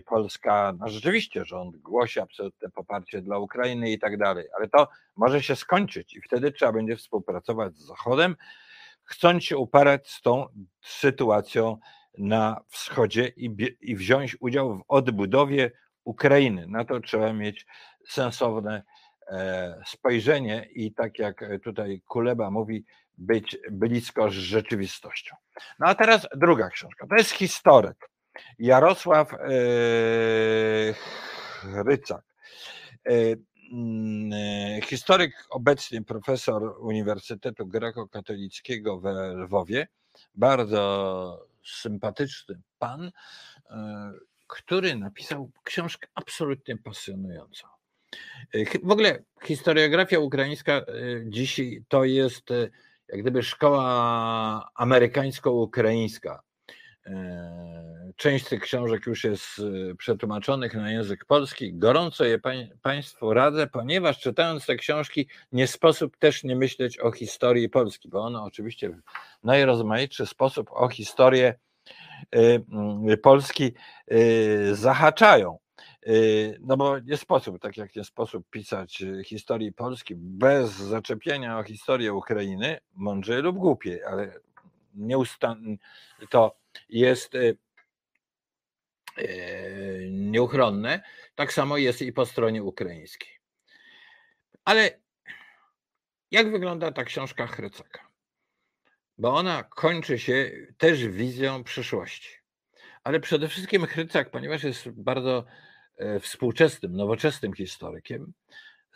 Polska, 0.00 0.72
no 0.78 0.88
rzeczywiście 0.88 1.44
rząd 1.44 1.76
głosi 1.76 2.20
absolutne 2.20 2.70
poparcie 2.70 3.22
dla 3.22 3.38
Ukrainy 3.38 3.90
i 3.90 3.98
tak 3.98 4.18
dalej, 4.18 4.44
ale 4.58 4.68
to 4.68 4.88
może 5.16 5.42
się 5.42 5.56
skończyć 5.56 6.14
i 6.14 6.20
wtedy 6.20 6.52
trzeba 6.52 6.72
będzie 6.72 6.96
współpracować 6.96 7.76
z 7.76 7.86
Zachodem, 7.86 8.36
chcąc 9.04 9.44
się 9.44 9.56
uparać 9.56 10.10
z 10.10 10.22
tą 10.22 10.46
sytuacją 10.80 11.78
na 12.18 12.60
wschodzie 12.68 13.32
i, 13.36 13.76
i 13.80 13.96
wziąć 13.96 14.36
udział 14.40 14.76
w 14.76 14.82
odbudowie 14.88 15.70
Ukrainy. 16.04 16.66
Na 16.68 16.84
to 16.84 17.00
trzeba 17.00 17.32
mieć 17.32 17.66
sensowne 18.08 18.82
E, 18.82 18.95
spojrzenie 19.86 20.68
i 20.74 20.92
tak 20.92 21.18
jak 21.18 21.44
tutaj 21.64 22.02
Kuleba 22.06 22.50
mówi, 22.50 22.84
być 23.18 23.56
blisko 23.70 24.30
z 24.30 24.32
rzeczywistością. 24.32 25.36
No 25.78 25.86
a 25.86 25.94
teraz 25.94 26.26
druga 26.36 26.70
książka. 26.70 27.06
To 27.06 27.14
jest 27.14 27.30
historyk. 27.30 28.10
Jarosław 28.58 29.34
e, 29.34 29.38
Rycak. 31.84 32.24
E, 33.06 33.10
mm, 33.72 34.82
historyk, 34.82 35.46
obecnie 35.50 36.02
profesor 36.02 36.74
Uniwersytetu 36.80 37.66
Grekokatolickiego 37.66 39.00
w 39.00 39.04
Lwowie, 39.36 39.88
bardzo 40.34 41.46
sympatyczny 41.64 42.60
pan, 42.78 43.10
który 44.46 44.96
napisał 44.96 45.50
książkę 45.64 46.08
absolutnie 46.14 46.76
pasjonującą. 46.76 47.75
E, 48.54 48.78
w 48.82 48.90
ogóle 48.90 49.22
historiografia 49.44 50.18
ukraińska 50.18 50.72
e, 50.72 50.84
dzisiaj 51.24 51.84
to 51.88 52.04
jest 52.04 52.50
e, 52.50 52.68
jak 53.08 53.20
gdyby 53.20 53.42
szkoła 53.42 54.70
amerykańsko-ukraińska. 54.74 56.42
Część 58.16 58.44
tych 58.44 58.60
książek 58.60 59.06
już 59.06 59.24
jest 59.24 59.44
przetłumaczonych 59.98 60.74
na 60.74 60.90
język 60.90 61.24
polski. 61.24 61.74
Gorąco 61.74 62.24
je 62.24 62.38
Państwu 62.82 63.34
radzę, 63.34 63.66
ponieważ 63.66 64.18
czytając 64.18 64.66
te 64.66 64.76
książki 64.76 65.28
nie 65.52 65.66
sposób 65.66 66.16
też 66.16 66.44
nie 66.44 66.56
myśleć 66.56 66.98
o 66.98 67.12
historii 67.12 67.68
Polski, 67.68 68.08
bo 68.08 68.20
one 68.20 68.42
oczywiście 68.42 68.90
w 68.90 69.00
najrozmaitszy 69.42 70.26
sposób 70.26 70.70
o 70.72 70.88
historię 70.88 71.54
Polski 73.22 73.74
zahaczają. 74.72 75.58
Y, 76.06 76.58
no 76.60 76.76
bo 76.76 76.98
nie 76.98 77.16
sposób, 77.16 77.58
tak 77.58 77.76
jak 77.76 77.96
nie 77.96 78.04
sposób 78.04 78.50
pisać 78.50 79.02
y, 79.02 79.24
historii 79.24 79.72
Polski 79.72 80.14
bez 80.16 80.70
zaczepienia 80.70 81.58
o 81.58 81.62
historię 81.62 82.12
Ukrainy, 82.12 82.78
mądrze 82.94 83.40
lub 83.40 83.56
głupie, 83.56 84.00
ale 84.08 84.40
nieustannie 84.94 85.76
to 86.30 86.58
jest 86.88 87.34
y, 87.34 87.58
nieuchronne. 90.10 91.02
Tak 91.34 91.52
samo 91.52 91.76
jest 91.76 92.02
i 92.02 92.12
po 92.12 92.26
stronie 92.26 92.62
ukraińskiej. 92.62 93.30
Ale 94.64 94.90
jak 96.30 96.50
wygląda 96.50 96.92
ta 96.92 97.04
książka 97.04 97.46
Chrycaka? 97.46 98.08
Bo 99.18 99.34
ona 99.34 99.62
kończy 99.62 100.18
się 100.18 100.50
też 100.78 101.08
wizją 101.08 101.64
przyszłości. 101.64 102.30
Ale 103.04 103.20
przede 103.20 103.48
wszystkim 103.48 103.86
Chrycak, 103.86 104.30
ponieważ 104.30 104.62
jest 104.62 104.88
bardzo 104.88 105.44
współczesnym, 106.20 106.96
nowoczesnym 106.96 107.52
historykiem, 107.52 108.32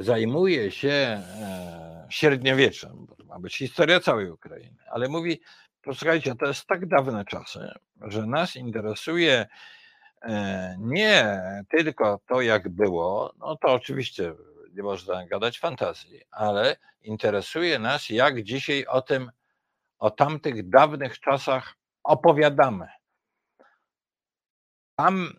zajmuje 0.01 0.71
się 0.71 0.89
e, 0.91 2.07
średniowieczem, 2.11 3.07
bo 3.07 3.17
to 3.17 3.25
ma 3.25 3.39
być 3.39 3.57
historia 3.57 4.01
całej 4.01 4.31
Ukrainy, 4.31 4.79
ale 4.91 5.09
mówi, 5.09 5.41
posłuchajcie, 5.83 6.35
to 6.35 6.47
jest 6.47 6.67
tak 6.67 6.87
dawne 6.87 7.25
czasy, 7.25 7.69
że 8.01 8.27
nas 8.27 8.57
interesuje 8.57 9.47
e, 10.23 10.77
nie 10.79 11.43
tylko 11.71 12.21
to, 12.29 12.41
jak 12.41 12.69
było, 12.69 13.35
no 13.39 13.57
to 13.57 13.69
oczywiście 13.73 14.35
nie 14.73 14.83
można 14.83 15.27
gadać 15.27 15.59
fantazji, 15.59 16.21
ale 16.31 16.77
interesuje 17.03 17.79
nas, 17.79 18.09
jak 18.09 18.43
dzisiaj 18.43 18.87
o 18.87 19.03
tym, 19.03 19.31
o 19.99 20.11
tamtych 20.11 20.69
dawnych 20.69 21.21
czasach 21.21 21.75
opowiadamy. 22.03 22.89
Tam 24.97 25.33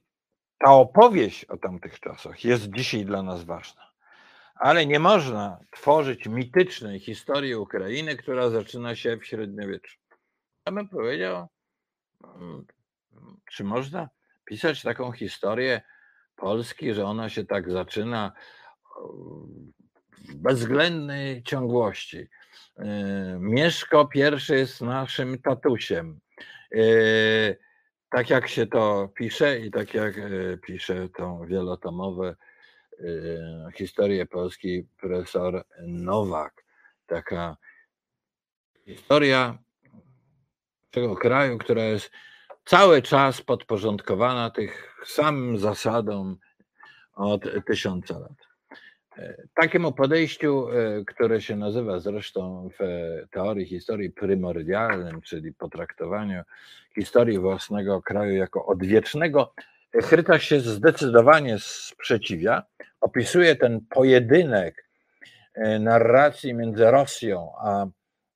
ta 0.62 0.72
opowieść 0.72 1.46
o 1.46 1.58
tamtych 1.58 2.00
czasach 2.00 2.46
jest 2.46 2.70
dzisiaj 2.70 3.06
dla 3.06 3.24
nas 3.24 3.44
ważna. 3.44 3.92
Ale 4.56 4.86
nie 4.86 5.00
można 5.00 5.60
tworzyć 5.72 6.28
mitycznej 6.28 7.00
historii 7.00 7.56
Ukrainy, 7.56 8.18
która 8.18 8.50
zaczyna 8.50 8.96
się 8.96 9.18
w 9.18 9.26
średniowieczu. 9.26 9.98
Ja 10.66 10.72
bym 10.72 10.90
powiedział, 10.90 11.48
mm, 12.24 12.66
czy 13.52 13.64
można 13.64 14.10
pisać 14.46 14.82
taką 14.82 15.12
historię 15.12 15.82
Polski, 16.36 16.94
że 16.94 17.06
ona 17.06 17.30
się 17.30 17.46
tak 17.46 17.72
zaczyna 17.72 18.32
w 20.30 20.36
bezwzględnej 20.36 21.44
ciągłości. 21.44 22.18
Yy, 22.18 22.86
Mieszko 23.40 24.06
pierwszy 24.06 24.56
jest 24.56 24.82
naszym 24.82 25.42
tatusiem. 25.42 26.20
Yy, 26.72 27.58
tak 28.12 28.30
jak 28.30 28.48
się 28.48 28.68
to 28.68 29.10
pisze 29.16 29.60
i 29.60 29.72
tak 29.72 29.94
jak 29.94 30.18
e, 30.18 30.58
pisze 30.58 31.10
tą 31.10 31.46
wielotomowe 31.46 32.36
e, 33.00 33.06
historię 33.76 34.26
Polski 34.26 34.88
profesor 35.02 35.64
Nowak. 35.88 36.66
Taka 37.08 37.58
historia 38.86 39.58
tego 40.92 41.16
kraju, 41.16 41.58
która 41.58 41.84
jest 41.84 42.12
cały 42.66 43.02
czas 43.02 43.42
podporządkowana 43.42 44.50
tych 44.50 44.96
samym 45.06 45.58
zasadom 45.58 46.38
od 47.14 47.44
tysiąca 47.66 48.20
lat. 48.20 48.51
Takiemu 49.54 49.92
podejściu, 49.92 50.68
e, 50.70 51.06
które 51.06 51.42
się 51.42 51.56
nazywa 51.56 52.00
zresztą 52.00 52.70
w 52.80 52.84
teorii 53.32 53.66
historii 53.66 54.10
prymordialnym, 54.10 55.22
czyli 55.22 55.54
potraktowaniu 55.54 56.44
historii 56.96 57.40
własnego 57.40 58.02
kraju 58.02 58.36
jako 58.36 58.66
odwiecznego, 58.66 59.54
Chryta 60.00 60.40
się 60.40 60.60
zdecydowanie 60.60 61.60
sprzeciwia. 61.60 62.64
Opisuje 63.02 63.56
ten 63.56 63.82
pojedynek 63.90 64.86
e, 65.54 65.80
narracji 65.80 66.54
między 66.54 66.92
Rosją 66.92 67.52
a, 67.58 67.86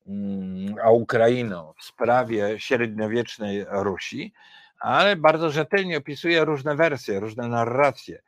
mm, 0.06 0.74
a 0.82 0.90
Ukrainą 0.90 1.72
w 1.78 1.84
sprawie 1.84 2.58
średniowiecznej 2.58 3.64
Rusi, 3.70 4.32
ale 4.80 5.16
bardzo 5.16 5.50
rzetelnie 5.50 5.98
opisuje 5.98 6.44
różne 6.44 6.76
wersje, 6.76 7.20
różne 7.20 7.48
narracje 7.48 8.22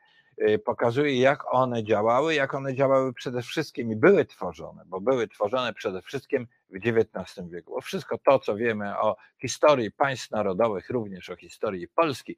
pokazuje, 0.65 1.19
jak 1.19 1.53
one 1.53 1.83
działały, 1.83 2.35
jak 2.35 2.53
one 2.53 2.75
działały 2.75 3.13
przede 3.13 3.41
wszystkim 3.41 3.91
i 3.91 3.95
były 3.95 4.25
tworzone, 4.25 4.83
bo 4.85 5.01
były 5.01 5.27
tworzone 5.27 5.73
przede 5.73 6.01
wszystkim 6.01 6.47
w 6.69 6.75
XIX 6.75 7.49
wieku. 7.49 7.71
Bo 7.71 7.81
wszystko 7.81 8.17
to, 8.17 8.39
co 8.39 8.55
wiemy 8.55 8.99
o 8.99 9.15
historii 9.41 9.91
państw 9.91 10.31
narodowych, 10.31 10.89
również 10.89 11.29
o 11.29 11.35
historii 11.35 11.87
Polski, 11.87 12.37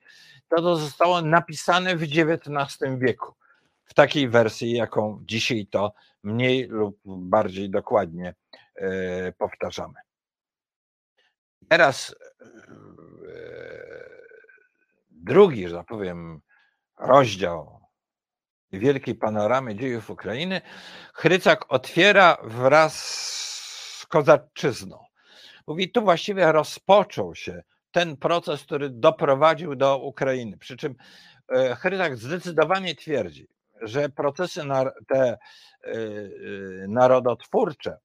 to, 0.50 0.56
to 0.56 0.76
zostało 0.76 1.22
napisane 1.22 1.96
w 1.96 2.04
XIX 2.04 2.92
wieku. 2.98 3.34
W 3.86 3.94
takiej 3.94 4.30
wersji, 4.30 4.72
jaką 4.72 5.20
dzisiaj 5.26 5.68
to 5.68 5.94
mniej 6.24 6.68
lub 6.68 7.00
bardziej 7.06 7.70
dokładnie 7.70 8.34
y, 8.78 8.84
powtarzamy. 9.38 10.00
Teraz 11.70 12.10
y, 12.10 12.16
drugi, 15.10 15.68
że 15.68 15.76
tak 15.76 15.88
powiem, 15.88 16.42
rozdział 17.00 17.81
wielkiej 18.80 19.16
panoramy 19.16 19.76
dziejów 19.76 20.10
Ukrainy, 20.10 20.62
Chrycak 21.14 21.66
otwiera 21.70 22.38
wraz 22.44 22.96
z 24.00 24.06
kozaczyzną. 24.06 25.06
Mówi, 25.68 25.92
tu 25.92 26.02
właściwie 26.02 26.52
rozpoczął 26.52 27.36
się 27.36 27.64
ten 27.92 28.18
proces, 28.18 28.64
który 28.64 28.90
doprowadził 28.90 29.76
do 29.76 29.98
Ukrainy. 29.98 30.58
Przy 30.58 30.78
czym 30.78 30.96
e, 31.50 31.76
Chrycak 31.76 32.18
zdecydowanie 32.18 32.96
twierdzi, 32.96 33.48
że 33.82 34.10
procesy 34.10 34.62
te 35.08 35.20
e, 35.20 35.38
e, 35.84 35.98
narodotwórcze, 36.88 37.98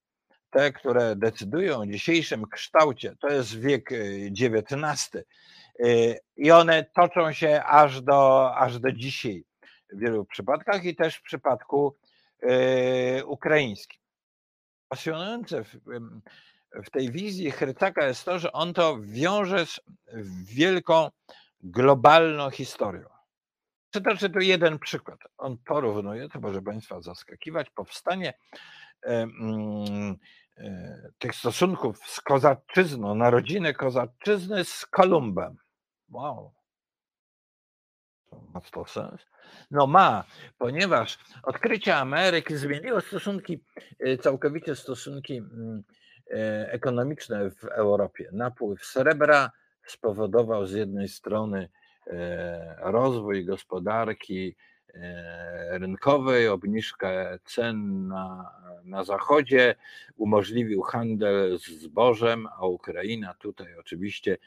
te, 0.51 0.73
które 0.73 1.17
decydują 1.17 1.81
o 1.81 1.87
dzisiejszym 1.87 2.45
kształcie, 2.53 3.17
to 3.21 3.29
jest 3.29 3.61
wiek 3.61 3.91
XIX 4.41 5.25
i 6.37 6.51
one 6.51 6.85
toczą 6.95 7.33
się 7.33 7.63
aż 7.65 8.03
do, 8.03 8.55
aż 8.57 8.79
do 8.79 8.93
dzisiaj 8.93 9.45
w 9.93 9.99
wielu 9.99 10.25
przypadkach 10.25 10.85
i 10.85 10.97
też 10.97 11.17
w 11.17 11.23
przypadku 11.23 11.97
e, 12.43 13.25
ukraińskim. 13.25 14.01
Pasjonujące 14.89 15.65
w, 15.65 15.77
w 16.85 16.91
tej 16.91 17.11
wizji 17.11 17.51
Hercaka 17.51 18.07
jest 18.07 18.25
to, 18.25 18.39
że 18.39 18.53
on 18.53 18.75
to 18.75 18.99
wiąże 19.01 19.67
z 19.67 19.81
wielką 20.45 21.11
globalną 21.61 22.51
historią. 22.51 23.09
Przytoczę 23.91 24.31
tu 24.31 24.41
jeden 24.41 24.79
przykład. 24.79 25.19
On 25.39 25.59
porównuje, 25.59 26.29
to 26.29 26.41
może 26.41 26.63
Państwa 26.63 27.01
zaskakiwać, 27.01 27.71
powstanie 27.71 28.35
mm, 29.03 30.17
e, 30.59 31.11
tych 31.19 31.35
stosunków 31.35 31.99
z 32.07 32.21
kozaczyzną, 32.21 33.15
narodziny 33.15 33.75
kozaczyzny 33.75 34.65
z 34.65 34.87
Kolumbem. 34.87 35.57
Wow. 36.09 36.56
Ma 38.55 38.61
to 38.61 38.87
sens? 38.87 39.21
No 39.71 39.87
ma, 39.87 40.25
ponieważ 40.59 41.19
odkrycie 41.43 41.97
Ameryki 41.97 42.57
zmieniło 42.57 43.01
stosunki, 43.01 43.61
e, 43.99 44.19
całkowicie 44.19 44.77
stosunki 44.77 45.37
mm, 45.37 45.83
e, 46.31 46.73
ekonomiczne 46.73 47.51
w 47.51 47.65
Europie. 47.65 48.29
Napływ 48.33 48.85
srebra 48.85 49.51
spowodował 49.87 50.67
z 50.67 50.73
jednej 50.73 51.09
strony 51.09 51.69
E, 52.07 52.77
rozwój 52.81 53.45
gospodarki 53.45 54.57
e, 54.95 55.79
rynkowej, 55.79 56.49
obniżkę 56.49 57.39
cen 57.45 58.09
na, 58.09 58.51
na 58.85 59.05
zachodzie, 59.05 59.75
umożliwił 60.17 60.83
handel 60.83 61.59
z 61.59 61.67
zbożem, 61.67 62.49
a 62.59 62.67
Ukraina 62.67 63.35
tutaj 63.35 63.75
oczywiście 63.79 64.39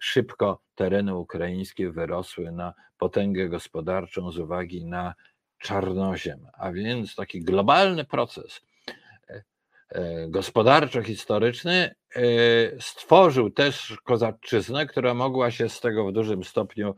szybko 0.00 0.62
tereny 0.74 1.16
ukraińskie 1.16 1.90
wyrosły 1.90 2.52
na 2.52 2.74
potęgę 2.98 3.48
gospodarczą 3.48 4.30
z 4.30 4.38
uwagi 4.38 4.84
na 4.86 5.14
czarnoziem, 5.58 6.46
a 6.52 6.72
więc 6.72 7.14
taki 7.14 7.40
globalny 7.40 8.04
proces 8.04 8.60
E, 9.90 10.28
gospodarczo-historyczny 10.28 11.94
e, 12.16 12.22
stworzył 12.80 13.50
też 13.50 13.96
kozaczyznę, 14.04 14.86
która 14.86 15.14
mogła 15.14 15.50
się 15.50 15.68
z 15.68 15.80
tego 15.80 16.06
w 16.06 16.12
dużym 16.12 16.44
stopniu 16.44 16.94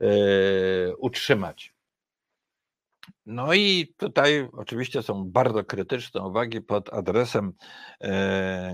e, 0.00 0.06
utrzymać. 0.96 1.75
No 3.26 3.54
i 3.54 3.94
tutaj 3.96 4.48
oczywiście 4.52 5.02
są 5.02 5.24
bardzo 5.24 5.64
krytyczne 5.64 6.22
uwagi 6.22 6.60
pod 6.60 6.94
adresem 6.94 7.52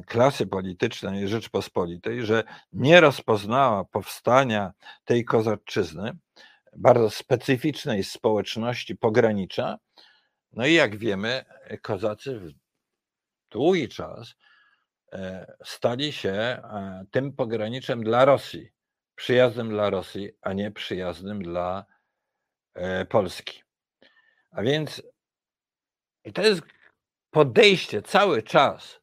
klasy 0.07 0.47
politycznej 0.47 1.29
Rzeczpospolitej, 1.29 2.27
że 2.27 2.45
nie 2.73 3.01
rozpoznała 3.01 3.85
powstania 3.85 4.73
tej 5.05 5.25
kozaczyzny, 5.25 6.19
bardzo 6.77 7.11
specyficznej 7.11 8.05
społeczności 8.05 8.97
pogranicza. 8.97 9.79
No 10.53 10.67
i 10.67 10.75
jak 10.75 10.97
wiemy, 10.97 11.45
kozacy 11.83 12.39
w 12.39 12.53
długi 13.51 13.89
czas 13.89 14.35
e, 15.13 15.55
stali 15.65 16.13
się 16.13 16.31
e, 16.31 17.05
tym 17.11 17.33
pograniczem 17.33 18.05
dla 18.05 18.25
Rosji, 18.25 18.69
przyjaznym 19.15 19.69
dla 19.69 19.91
Rosji, 19.91 20.31
a 20.41 20.53
nie 20.53 20.71
przyjaznym 20.71 21.43
dla 21.43 21.85
e, 22.75 23.05
Polski. 23.07 23.62
A 24.53 24.63
więc 24.63 25.03
i 26.25 26.33
to 26.33 26.43
jest 26.43 26.63
podejście 27.31 28.03
cały 28.03 28.43
czas 28.43 29.01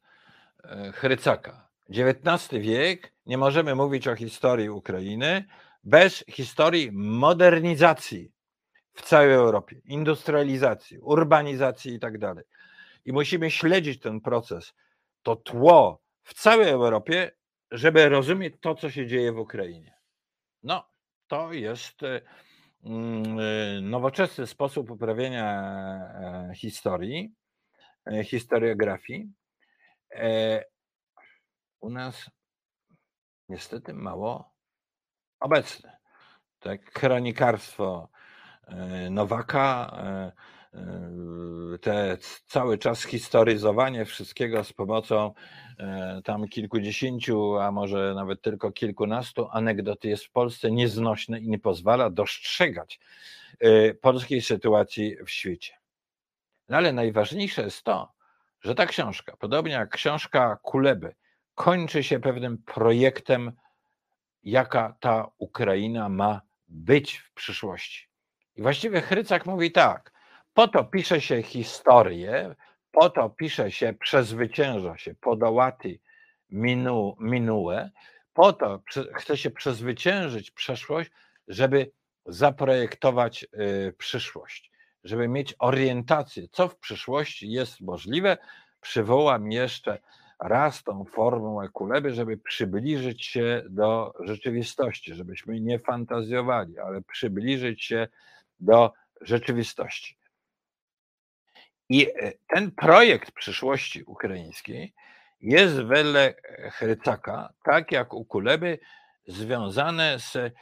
Chrycaka. 0.92 1.70
XIX 1.90 2.62
wiek, 2.62 3.12
nie 3.26 3.38
możemy 3.38 3.74
mówić 3.74 4.08
o 4.08 4.16
historii 4.16 4.70
Ukrainy 4.70 5.44
bez 5.84 6.24
historii 6.28 6.92
modernizacji 6.92 8.32
w 8.92 9.02
całej 9.02 9.32
Europie, 9.32 9.80
industrializacji, 9.84 10.98
urbanizacji 10.98 11.94
i 11.94 12.00
tak 12.00 12.18
dalej 12.18 12.44
i 13.04 13.12
musimy 13.12 13.50
śledzić 13.50 14.00
ten 14.00 14.20
proces, 14.20 14.74
to 15.22 15.36
tło 15.36 16.02
w 16.22 16.34
całej 16.34 16.68
Europie, 16.68 17.30
żeby 17.70 18.08
rozumieć 18.08 18.54
to, 18.60 18.74
co 18.74 18.90
się 18.90 19.06
dzieje 19.06 19.32
w 19.32 19.38
Ukrainie. 19.38 19.94
No, 20.62 20.88
to 21.26 21.52
jest 21.52 22.02
e, 22.02 22.16
e, 22.16 22.20
nowoczesny 23.82 24.46
sposób 24.46 24.90
uprawiania 24.90 25.46
e, 26.50 26.54
historii, 26.54 27.34
historiografii. 28.24 29.32
U 31.80 31.90
nas 31.90 32.30
niestety 33.48 33.94
mało 33.94 34.54
obecne. 35.40 35.98
Tak, 36.58 36.92
kronikarstwo 36.92 38.08
Nowaka, 39.10 39.96
te 41.80 42.18
cały 42.46 42.78
czas 42.78 43.04
historyzowanie 43.04 44.04
wszystkiego 44.04 44.64
z 44.64 44.72
pomocą 44.72 45.34
e, 45.78 46.20
tam 46.24 46.48
kilkudziesięciu, 46.48 47.58
a 47.58 47.72
może 47.72 48.12
nawet 48.14 48.42
tylko 48.42 48.72
kilkunastu 48.72 49.48
anegdot 49.52 50.04
jest 50.04 50.24
w 50.24 50.30
Polsce 50.30 50.70
nieznośne 50.70 51.40
i 51.40 51.48
nie 51.48 51.58
pozwala 51.58 52.10
dostrzegać 52.10 53.00
e, 53.60 53.94
polskiej 53.94 54.42
sytuacji 54.42 55.16
w 55.26 55.30
świecie. 55.30 55.74
No 56.68 56.76
ale 56.76 56.92
najważniejsze 56.92 57.62
jest 57.62 57.82
to, 57.82 58.12
że 58.60 58.74
ta 58.74 58.86
książka, 58.86 59.36
podobnie 59.36 59.72
jak 59.72 59.90
książka 59.90 60.58
Kuleby, 60.62 61.14
kończy 61.54 62.02
się 62.02 62.20
pewnym 62.20 62.58
projektem, 62.58 63.52
jaka 64.42 64.96
ta 65.00 65.30
Ukraina 65.38 66.08
ma 66.08 66.40
być 66.68 67.16
w 67.18 67.32
przyszłości. 67.32 68.08
I 68.56 68.62
właściwie 68.62 69.00
Chrycak 69.00 69.46
mówi 69.46 69.72
tak, 69.72 70.19
po 70.60 70.68
to 70.68 70.84
pisze 70.84 71.20
się 71.20 71.42
historię, 71.42 72.54
po 72.92 73.10
to 73.10 73.30
pisze 73.30 73.70
się, 73.70 73.92
przezwycięża 73.92 74.96
się, 74.98 75.14
podałaty 75.14 75.98
minu, 76.50 77.16
minułe, 77.20 77.90
po 78.32 78.52
to 78.52 78.82
chce 79.14 79.36
się 79.36 79.50
przezwyciężyć 79.50 80.50
przeszłość, 80.50 81.10
żeby 81.48 81.90
zaprojektować 82.26 83.44
y, 83.44 83.94
przyszłość, 83.98 84.72
żeby 85.04 85.28
mieć 85.28 85.54
orientację, 85.58 86.48
co 86.52 86.68
w 86.68 86.78
przyszłości 86.78 87.50
jest 87.50 87.80
możliwe. 87.80 88.38
Przywołam 88.80 89.52
jeszcze 89.52 89.98
raz 90.40 90.82
tą 90.82 91.04
formułę 91.04 91.68
kuleby, 91.68 92.14
żeby 92.14 92.36
przybliżyć 92.36 93.26
się 93.26 93.62
do 93.70 94.14
rzeczywistości, 94.24 95.14
żebyśmy 95.14 95.60
nie 95.60 95.78
fantazjowali, 95.78 96.78
ale 96.78 97.02
przybliżyć 97.02 97.84
się 97.84 98.08
do 98.60 98.92
rzeczywistości. 99.20 100.19
I 101.90 102.06
e, 102.08 102.32
ten 102.46 102.70
projekt 102.70 103.32
przyszłości 103.32 104.02
ukraińskiej 104.02 104.94
jest 105.40 105.74
wedle 105.74 106.34
Chrycaka, 106.72 107.52
tak 107.64 107.92
jak 107.92 108.14
u 108.14 108.24
Kuleby, 108.24 108.78
związane 109.26 110.18
z 110.18 110.54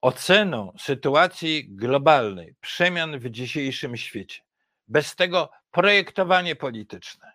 oceną 0.00 0.72
sytuacji 0.78 1.68
globalnej, 1.68 2.54
przemian 2.60 3.18
w 3.18 3.30
dzisiejszym 3.30 3.96
świecie. 3.96 4.42
Bez 4.88 5.16
tego 5.16 5.50
projektowanie 5.70 6.56
polityczne, 6.56 7.32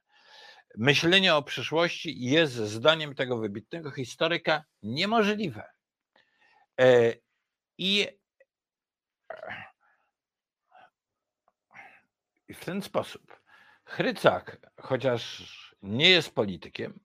myślenie 0.77 1.36
o 1.36 1.43
przyszłości 1.43 2.19
jest 2.19 2.53
zdaniem 2.53 3.15
tego 3.15 3.38
wybitnego 3.38 3.91
historyka 3.91 4.63
niemożliwe. 4.84 5.63
E, 6.79 7.13
I 7.77 8.07
I 12.47 12.53
w 12.53 12.65
ten 12.65 12.81
sposób 12.81 13.39
Chrycak, 13.85 14.57
chociaż 14.81 15.43
nie 15.81 16.09
jest 16.09 16.35
politykiem, 16.35 16.99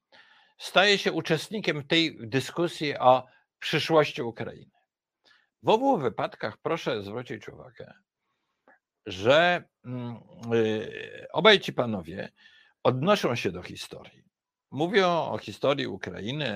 staje 0.59 0.99
się 0.99 1.13
uczestnikiem 1.13 1.85
tej 1.85 2.29
dyskusji 2.29 2.99
o 2.99 3.27
przyszłości 3.59 4.23
Ukrainy. 4.23 4.71
W 5.63 5.69
obu 5.69 5.99
wypadkach 5.99 6.57
proszę 6.57 7.03
zwrócić 7.03 7.49
uwagę, 7.49 7.95
że 9.07 9.65
mm, 9.85 10.17
y, 10.55 11.27
obaj 11.33 11.61
ci 11.61 11.73
panowie 11.73 12.33
odnoszą 12.83 13.35
się 13.35 13.53
do 13.53 13.63
historii. 13.63 14.25
Mówią 14.71 15.09
o 15.09 15.39
historii 15.39 15.87
Ukrainy 15.87 16.47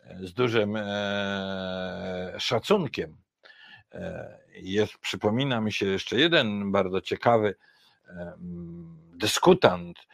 e, 0.00 0.18
z 0.20 0.34
dużym 0.34 0.76
e, 0.76 2.34
szacunkiem. 2.38 3.16
E, 3.92 4.38
jest, 4.52 4.98
przypomina 4.98 5.60
mi 5.60 5.72
się 5.72 5.86
jeszcze 5.86 6.16
jeden 6.16 6.72
bardzo 6.72 7.00
ciekawy 7.00 7.54
dyskutant 9.18 9.98
e, 9.98 10.04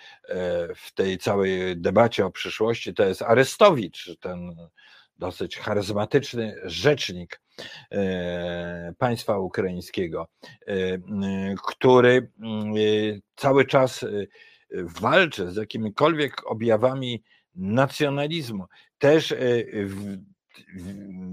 w 0.74 0.92
tej 0.94 1.18
całej 1.18 1.76
debacie 1.76 2.26
o 2.26 2.30
przyszłości 2.30 2.94
to 2.94 3.04
jest 3.04 3.22
Arestowicz, 3.22 4.10
ten 4.20 4.56
dosyć 5.18 5.56
charyzmatyczny 5.56 6.56
rzecznik 6.64 7.40
e, 7.92 8.94
państwa 8.98 9.38
ukraińskiego, 9.38 10.28
e, 10.66 10.74
który 11.66 12.30
cały 13.36 13.64
czas 13.64 14.04
walczy 15.00 15.50
z 15.50 15.56
jakimikolwiek 15.56 16.50
objawami 16.50 17.22
nacjonalizmu. 17.54 18.64
Też 18.98 19.34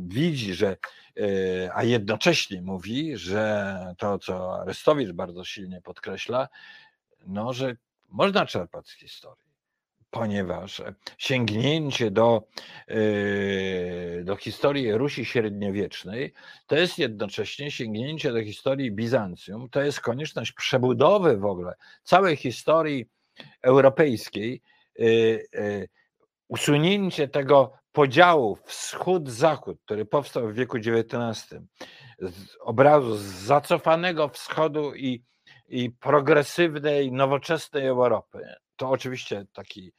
widzi, 0.08 0.54
że 0.54 0.78
E, 1.20 1.74
a 1.74 1.84
jednocześnie 1.84 2.62
mówi, 2.62 3.18
że 3.18 3.76
to, 3.98 4.20
co 4.20 4.62
Arestowicz 4.62 5.12
bardzo 5.12 5.44
silnie 5.44 5.82
podkreśla, 5.82 6.48
no, 7.28 7.54
że 7.54 7.76
można 8.10 8.46
czerpać 8.46 8.88
z 8.88 8.94
historii. 8.94 9.52
ponieważ 10.12 10.82
sięgnięcie 11.18 12.12
do, 12.12 12.48
yy, 12.88 14.24
do 14.24 14.36
historii 14.36 14.92
Rusi 14.94 15.26
średniowiecznej 15.26 16.34
to 16.68 16.76
jest 16.76 16.98
jednocześnie 16.98 17.72
sięgnięcie 17.72 18.32
do 18.32 18.44
historii 18.44 18.92
Bizancjum, 18.92 19.70
to 19.70 19.82
jest 19.82 20.00
konieczność 20.02 20.52
przebudowy 20.52 21.38
w 21.38 21.46
ogóle 21.46 21.76
całej 22.04 22.36
historii 22.36 23.10
europejskiej, 23.62 24.62
yy, 25.00 25.88
usunięcie 26.48 27.28
tego 27.28 27.81
podziału 27.92 28.58
wschód-zachód, 28.66 29.78
który 29.86 30.06
powstał 30.06 30.48
w 30.48 30.54
wieku 30.54 30.78
XIX, 30.78 31.62
z 32.20 32.58
obrazu 32.62 33.18
zacofanego 33.18 34.30
wschodu 34.30 34.96
i, 34.96 35.24
i 35.68 35.90
progresywnej, 35.90 37.12
nowoczesnej 37.12 37.88
Europy, 37.88 38.48
to 38.76 38.90
oczywiście 38.90 39.46
taki, 39.54 39.94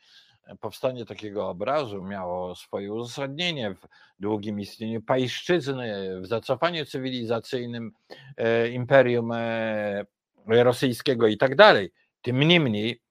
powstanie 0.60 1.04
takiego 1.04 1.48
obrazu 1.48 2.02
miało 2.02 2.54
swoje 2.54 2.92
uzasadnienie 2.92 3.74
w 3.74 3.88
długim 4.18 4.60
istnieniu 4.60 5.02
pańszczyzny, 5.02 6.20
w 6.20 6.26
zacofaniu 6.26 6.84
cywilizacyjnym 6.84 7.92
e, 8.36 8.68
imperium 8.68 9.32
e, 9.32 10.04
rosyjskiego 10.46 11.26
i 11.26 11.36
tak 11.36 11.56
dalej. 11.56 11.92
Tym 12.22 12.38
niemniej 12.38 13.02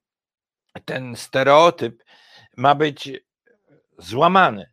ten 0.86 1.16
stereotyp 1.16 2.04
ma 2.58 2.76
być 2.76 3.12
złamany 3.98 4.71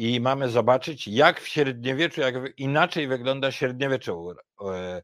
i 0.00 0.20
mamy 0.20 0.48
zobaczyć, 0.48 1.08
jak 1.08 1.40
w 1.40 1.48
średniowieczu, 1.48 2.20
jak 2.20 2.34
inaczej 2.56 3.08
wygląda 3.08 3.52
średniowiecze 3.52 4.12
e, 4.12 5.02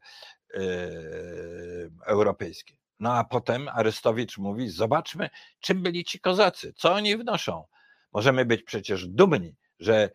europejskie. 2.07 2.77
No 3.01 3.13
a 3.13 3.25
potem 3.25 3.69
Arystowicz 3.69 4.39
mówi: 4.39 4.71
Zobaczmy, 4.71 5.31
czym 5.61 5.83
byli 5.83 6.05
ci 6.05 6.21
kozacy, 6.21 6.73
co 6.77 6.95
oni 6.95 7.17
wnoszą. 7.17 7.65
Możemy 8.13 8.45
być 8.45 8.63
przecież 8.63 9.09
dumni, 9.09 9.55
że 9.81 10.11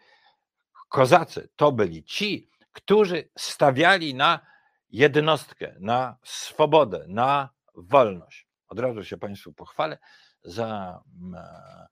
kozacy 0.90 1.50
to 1.56 1.72
byli 1.72 2.04
ci, 2.04 2.50
którzy 2.72 3.30
stawiali 3.38 4.16
na 4.16 4.40
jednostkę, 4.90 5.76
na 5.80 6.18
swobodę, 6.24 7.06
na 7.08 7.50
wolność. 7.76 8.48
Od 8.68 8.80
razu 8.80 9.04
się 9.04 9.18
Państwu 9.18 9.54
pochwalę 9.54 9.98
za 10.44 11.00
mm, 11.22 11.36
e, 11.36 11.40
e, 11.40 11.88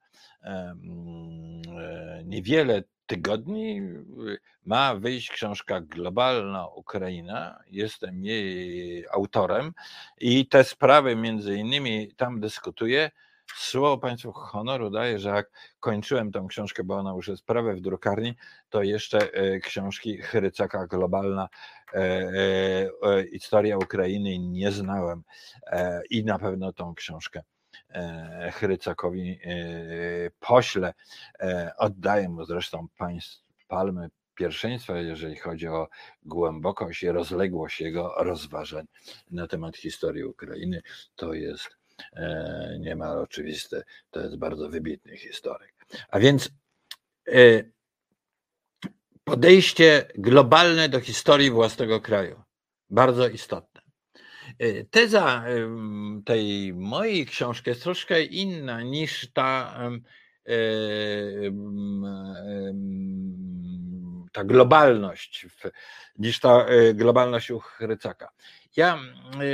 niewiele 2.25 2.83
tygodni 3.09 3.81
ma 4.65 4.95
wyjść 4.95 5.29
książka 5.29 5.81
Globalna 5.81 6.67
Ukraina. 6.67 7.59
Jestem 7.67 8.23
jej 8.23 9.05
autorem 9.11 9.73
i 10.17 10.47
te 10.47 10.63
sprawy 10.63 11.15
między 11.15 11.55
innymi 11.55 12.11
tam 12.17 12.39
dyskutuję. 12.39 13.11
Słowo 13.55 13.97
Państwu 13.97 14.31
honoru 14.31 14.89
daję, 14.89 15.19
że 15.19 15.29
jak 15.29 15.51
kończyłem 15.79 16.31
tą 16.31 16.47
książkę, 16.47 16.83
bo 16.83 16.95
ona 16.95 17.13
już 17.13 17.27
jest 17.27 17.45
prawie 17.45 17.73
w 17.73 17.81
drukarni, 17.81 18.35
to 18.69 18.83
jeszcze 18.83 19.33
e, 19.33 19.59
książki 19.59 20.17
Chrycaka 20.17 20.87
Globalna 20.87 21.49
e, 21.93 21.99
e, 21.99 22.89
Historia 23.31 23.77
Ukrainy 23.77 24.39
nie 24.39 24.71
znałem 24.71 25.23
i 26.09 26.23
na 26.23 26.39
pewno 26.39 26.73
tą 26.73 26.95
książkę 26.95 27.41
E, 27.41 27.58
Chrycakowi 28.51 29.39
e, 29.43 30.31
pośle. 30.39 30.93
E, 31.39 31.71
oddaję 31.77 32.29
mu 32.29 32.45
zresztą 32.45 32.87
państw 32.97 33.43
palmy 33.67 34.09
pierwszeństwa, 34.35 34.97
jeżeli 34.97 35.35
chodzi 35.35 35.67
o 35.67 35.87
głębokość 36.23 37.03
i 37.03 37.09
rozległość 37.09 37.81
jego 37.81 38.13
rozważań 38.17 38.85
na 39.31 39.47
temat 39.47 39.77
historii 39.77 40.23
Ukrainy. 40.23 40.81
To 41.15 41.33
jest 41.33 41.79
niemal 42.79 43.19
oczywiste, 43.19 43.83
to 44.11 44.21
jest 44.21 44.37
bardzo 44.37 44.69
wybitny 44.69 45.17
historyk. 45.17 45.73
A 46.09 46.19
więc 46.19 46.49
podejście 49.23 50.05
globalne 50.15 50.89
do 50.89 50.99
historii 50.99 51.51
własnego 51.51 52.01
kraju, 52.01 52.43
bardzo 52.89 53.27
istotne. 53.27 53.78
E, 54.59 54.83
teza 54.83 55.43
tej 56.25 56.73
mojej 56.73 57.25
książki 57.25 57.69
jest 57.69 57.83
troszkę 57.83 58.23
inna 58.23 58.81
niż 58.81 59.31
ta, 59.33 59.79
e, 60.47 60.53
ta 64.31 64.43
globalność, 64.43 65.45
niż 66.17 66.39
ta 66.39 66.65
e, 66.65 66.93
globalność 66.93 67.51
u 67.51 67.59
Chrycaka. 67.59 68.29
Ja 68.75 68.99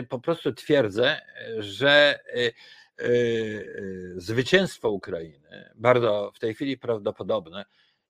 po 0.10 0.20
prostu 0.20 0.54
twierdzę, 0.54 1.22
że 1.60 2.20
zwycięstwo 4.16 4.90
Ukrainy, 4.90 5.72
bardzo 5.76 6.32
w 6.36 6.40
tej 6.40 6.54
chwili 6.54 6.78
prawdopodobne, 6.78 7.66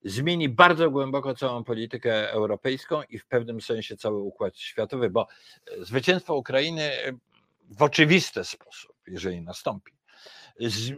zmieni 0.06 0.50
bardzo 0.50 0.92
głęboko 0.92 1.36
całą 1.36 1.64
politykę 1.64 2.32
europejską 2.32 3.02
i 3.10 3.20
w 3.20 3.26
pewnym 3.26 3.62
sensie 3.62 3.98
cały 3.98 4.22
układ 4.22 4.58
światowy, 4.58 5.10
bo 5.10 5.28
e, 5.68 5.86
zwycięstwo 5.86 6.36
Ukrainy 6.36 6.84
e, 6.84 7.12
w 7.70 7.82
oczywisty 7.82 8.44
sposób, 8.44 8.96
jeżeli 9.08 9.42
nastąpi, 9.42 9.92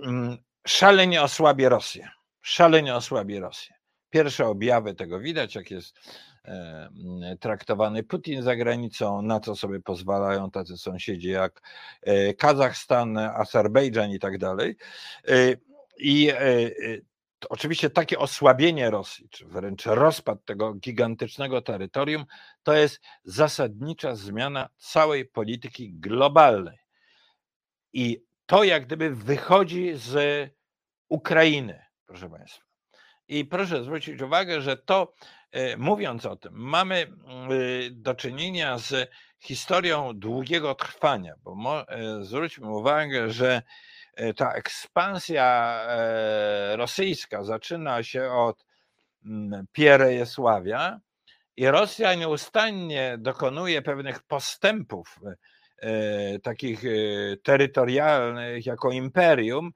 mm, 0.04 0.38
szalenie 0.68 1.22
osłabie 1.22 1.70
Rosję. 1.70 2.10
Szalenie 2.42 2.96
osłabie 2.96 3.40
Rosję. 3.40 3.76
Pierwsze 4.10 4.46
objawy 4.46 4.96
tego 4.96 5.20
widać, 5.20 5.56
jak 5.56 5.72
jest 5.72 5.96
e, 6.46 6.90
mm, 7.06 7.38
traktowany 7.38 8.04
Putin 8.04 8.42
za 8.42 8.56
granicą, 8.56 9.22
na 9.22 9.40
co 9.40 9.56
sobie 9.56 9.80
pozwalają 9.80 10.52
tacy 10.52 10.78
sąsiedzi 10.78 11.30
jak 11.30 11.62
Kazachstan, 12.38 13.18
Azerbejdżan 13.18 14.12
i 14.12 14.20
tak 14.20 14.38
dalej. 14.38 14.76
I 16.00 16.32
to 17.40 17.50
oczywiście 17.50 17.90
takie 17.90 18.20
osłabienie 18.20 18.90
Rosji, 18.90 19.30
czy 19.30 19.46
wręcz 19.46 19.86
rozpad 19.86 20.46
tego 20.46 20.74
gigantycznego 20.74 21.62
terytorium, 21.62 22.26
to 22.64 22.74
jest 22.74 23.02
zasadnicza 23.24 24.16
zmiana 24.16 24.70
całej 24.78 25.26
polityki 25.26 25.94
globalnej. 25.94 26.78
I 27.94 28.24
to 28.46 28.64
jak 28.64 28.86
gdyby 28.86 29.16
wychodzi 29.16 29.92
z 29.96 30.50
Ukrainy, 31.10 31.86
proszę 32.06 32.30
Państwa. 32.30 32.64
I 33.28 33.46
proszę 33.46 33.84
zwrócić 33.84 34.22
uwagę, 34.22 34.62
że 34.62 34.78
to, 34.78 35.14
e, 35.52 35.78
mówiąc 35.78 36.26
o 36.26 36.36
tym, 36.36 36.54
mamy 36.54 36.96
e, 36.96 37.08
do 37.92 38.16
czynienia 38.16 38.78
z 38.78 39.10
historią 39.40 40.14
długiego 40.16 40.76
trwania, 40.76 41.34
bo 41.44 41.86
e, 41.90 42.24
zwróćmy 42.24 42.70
uwagę, 42.70 43.32
że 43.32 43.62
ta 44.36 44.54
ekspansja 44.54 45.80
e, 45.88 46.78
rosyjska 46.78 47.44
zaczyna 47.44 48.04
się 48.04 48.32
od 48.32 48.66
mm, 49.26 49.66
Pierejesławia 49.72 51.00
i 51.58 51.68
Rosja 51.68 52.16
nieustannie 52.16 53.16
dokonuje 53.20 53.82
pewnych 53.82 54.24
postępów 54.24 55.20
e, 55.78 56.40
takich 56.40 56.82
terytorialnych 57.44 58.66
jako 58.66 58.92
imperium, 58.92 59.72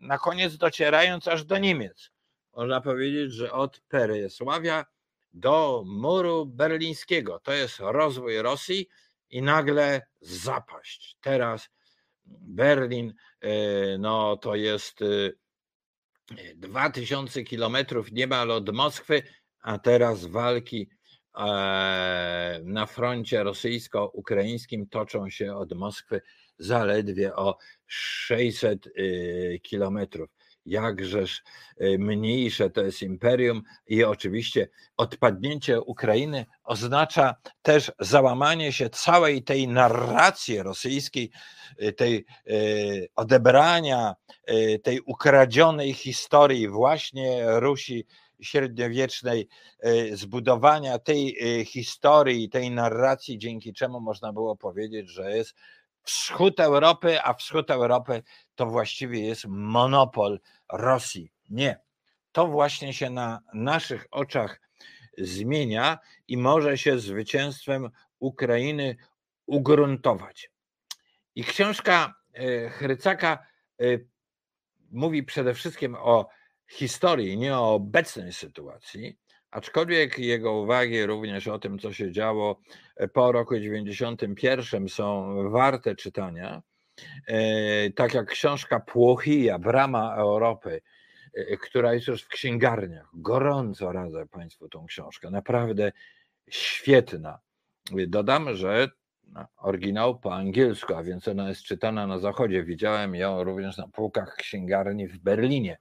na 0.00 0.18
koniec 0.18 0.56
docierając 0.56 1.28
aż 1.28 1.44
do 1.44 1.58
Niemiec. 1.58 2.10
Można 2.56 2.80
powiedzieć, 2.80 3.32
że 3.32 3.52
od 3.52 3.80
Perejesławia 3.80 4.84
do 5.32 5.82
muru 5.86 6.46
berlińskiego. 6.46 7.40
To 7.42 7.52
jest 7.52 7.78
rozwój 7.80 8.42
Rosji 8.42 8.88
i 9.30 9.42
nagle 9.42 10.02
zapaść. 10.20 11.16
Teraz 11.20 11.68
Berlin, 12.26 13.08
e, 13.10 13.14
no 13.98 14.36
to 14.36 14.54
jest 14.54 15.00
2000 16.56 17.40
e, 17.40 17.44
kilometrów 17.44 18.12
niemal 18.12 18.50
od 18.50 18.74
Moskwy, 18.74 19.22
a 19.62 19.78
teraz 19.78 20.24
walki 20.24 20.90
e, 21.38 22.60
na 22.64 22.86
froncie 22.86 23.42
rosyjsko-ukraińskim 23.42 24.86
toczą 24.88 25.30
się 25.30 25.56
od 25.56 25.72
Moskwy 25.72 26.20
zaledwie 26.58 27.36
o 27.36 27.58
600 27.86 28.88
kilometrów 29.62 30.30
jakżeż 30.66 31.42
y, 31.80 31.98
mniejsze 31.98 32.70
to 32.70 32.82
jest 32.82 33.02
imperium 33.02 33.62
i 33.86 34.04
oczywiście 34.04 34.68
odpadnięcie 34.96 35.80
Ukrainy 35.80 36.46
oznacza 36.64 37.34
też 37.62 37.92
załamanie 37.98 38.72
się 38.72 38.90
całej 38.90 39.42
tej 39.42 39.68
narracji 39.68 40.62
rosyjskiej, 40.62 41.30
y, 41.82 41.92
tej 41.92 42.24
y, 42.50 43.08
odebrania 43.16 44.14
tej 44.82 45.00
ukradzionej 45.00 45.92
historii 45.92 46.68
właśnie 46.68 47.42
Rusi 47.46 48.06
średniowiecznej, 48.40 49.48
zbudowania 50.12 50.98
tej 50.98 51.36
historii, 51.64 52.48
tej 52.48 52.70
narracji, 52.70 53.38
dzięki 53.38 53.72
czemu 53.72 54.00
można 54.00 54.32
było 54.32 54.56
powiedzieć, 54.56 55.10
że 55.10 55.36
jest 55.36 55.54
wschód 56.02 56.60
Europy, 56.60 57.22
a 57.22 57.34
wschód 57.34 57.70
Europy 57.70 58.22
to 58.54 58.66
właściwie 58.66 59.20
jest 59.20 59.44
monopol 59.48 60.40
Rosji. 60.72 61.32
Nie. 61.50 61.80
To 62.32 62.46
właśnie 62.46 62.94
się 62.94 63.10
na 63.10 63.40
naszych 63.54 64.06
oczach 64.10 64.60
zmienia 65.18 65.98
i 66.28 66.36
może 66.36 66.78
się 66.78 66.98
zwycięstwem 66.98 67.90
Ukrainy 68.18 68.96
ugruntować. 69.46 70.50
I 71.34 71.44
książka 71.44 72.14
e, 72.34 72.68
Chrycaka 72.68 73.46
e, 73.80 73.84
mówi 74.90 75.22
przede 75.22 75.54
wszystkim 75.54 75.94
o 75.94 76.28
historii, 76.70 77.38
nie 77.38 77.56
o 77.56 77.74
obecnej 77.74 78.32
sytuacji, 78.32 79.18
aczkolwiek 79.50 80.18
jego 80.18 80.52
uwagi 80.52 81.06
również 81.06 81.48
o 81.48 81.58
tym, 81.58 81.78
co 81.78 81.92
się 81.92 82.12
działo 82.12 82.60
po 83.12 83.32
roku 83.32 83.58
91 83.58 84.88
są 84.88 85.34
warte 85.50 85.96
czytania. 85.96 86.62
E, 87.26 87.90
tak 87.90 88.14
jak 88.14 88.26
książka 88.26 88.80
Płochija, 88.80 89.58
Brama 89.58 90.14
Europy, 90.16 90.80
e, 91.34 91.56
która 91.56 91.94
jest 91.94 92.06
już 92.06 92.22
w 92.22 92.28
księgarniach. 92.28 93.08
Gorąco 93.14 93.92
radzę 93.92 94.26
Państwu 94.26 94.68
tą 94.68 94.86
książkę. 94.86 95.30
Naprawdę 95.30 95.92
świetna. 96.50 97.38
Dodam, 98.08 98.56
że 98.56 98.88
oryginał 99.56 100.18
po 100.18 100.34
angielsku, 100.34 100.94
a 100.94 101.02
więc 101.02 101.28
ona 101.28 101.48
jest 101.48 101.62
czytana 101.62 102.06
na 102.06 102.18
zachodzie. 102.18 102.64
Widziałem 102.64 103.14
ją 103.14 103.44
również 103.44 103.76
na 103.76 103.88
półkach 103.88 104.36
księgarni 104.36 105.08
w 105.08 105.18
Berlinie. 105.18 105.78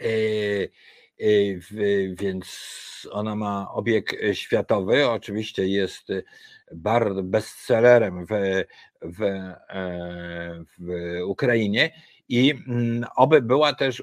E, 0.00 0.06
więc 2.14 2.46
ona 3.10 3.36
ma 3.36 3.72
obieg 3.72 4.16
światowy. 4.32 5.08
Oczywiście 5.08 5.68
jest 5.68 6.08
bardzo 6.74 7.22
bestsellerem 7.22 8.26
w, 8.26 8.30
w, 9.02 9.52
w 10.78 11.20
Ukrainie 11.26 11.90
i 12.28 12.50
mm, 12.50 13.04
oby 13.16 13.42
była 13.42 13.72
też 13.72 14.02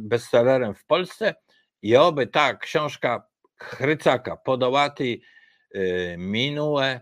bestsellerem 0.00 0.74
w 0.74 0.84
Polsce 0.84 1.34
i 1.82 1.96
oby 1.96 2.26
ta 2.26 2.54
książka 2.54 3.26
Chrycaka 3.58 4.36
Podołaty 4.36 5.20
Minue, 6.18 7.00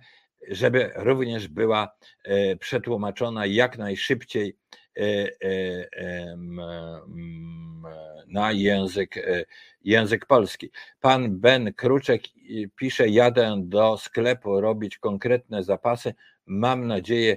żeby 0.48 0.90
również 0.94 1.48
była 1.48 1.96
e, 2.24 2.56
przetłumaczona 2.56 3.46
jak 3.46 3.78
najszybciej 3.78 4.56
e, 4.96 5.02
e, 5.44 6.36
na 8.26 8.52
język, 8.52 9.14
język 9.84 10.26
polski. 10.26 10.70
Pan 11.00 11.38
Ben 11.38 11.74
Kruczek 11.74 12.22
pisze: 12.76 13.08
Jadę 13.08 13.56
do 13.64 13.98
sklepu 13.98 14.60
robić 14.60 14.98
konkretne 14.98 15.62
zapasy. 15.62 16.14
Mam 16.46 16.86
nadzieję, 16.86 17.36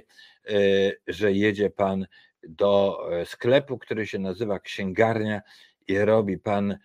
że 1.06 1.32
jedzie 1.32 1.70
pan 1.70 2.06
do 2.42 2.98
sklepu, 3.24 3.78
który 3.78 4.06
się 4.06 4.18
nazywa 4.18 4.60
Księgarnia 4.60 5.42
i 5.88 5.98
robi 5.98 6.38
pan 6.38 6.78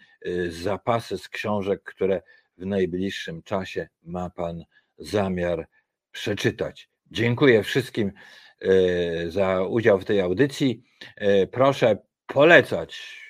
zapasy 0.50 1.18
z 1.18 1.30
książek, 1.30 1.84
które 1.84 2.22
w 2.58 2.66
najbliższym 2.66 3.44
czasie 3.44 3.88
ma 4.04 4.30
pan 4.30 4.64
zamiar 4.98 5.68
przeczytać. 6.12 6.90
Dziękuję 7.12 7.64
wszystkim 7.64 8.12
e, 8.62 9.32
za 9.32 9.62
udział 9.64 10.00
w 10.00 10.06
tej 10.06 10.22
audycji. 10.22 10.84
E, 11.16 11.48
proszę 11.48 11.98
polecać 12.28 13.22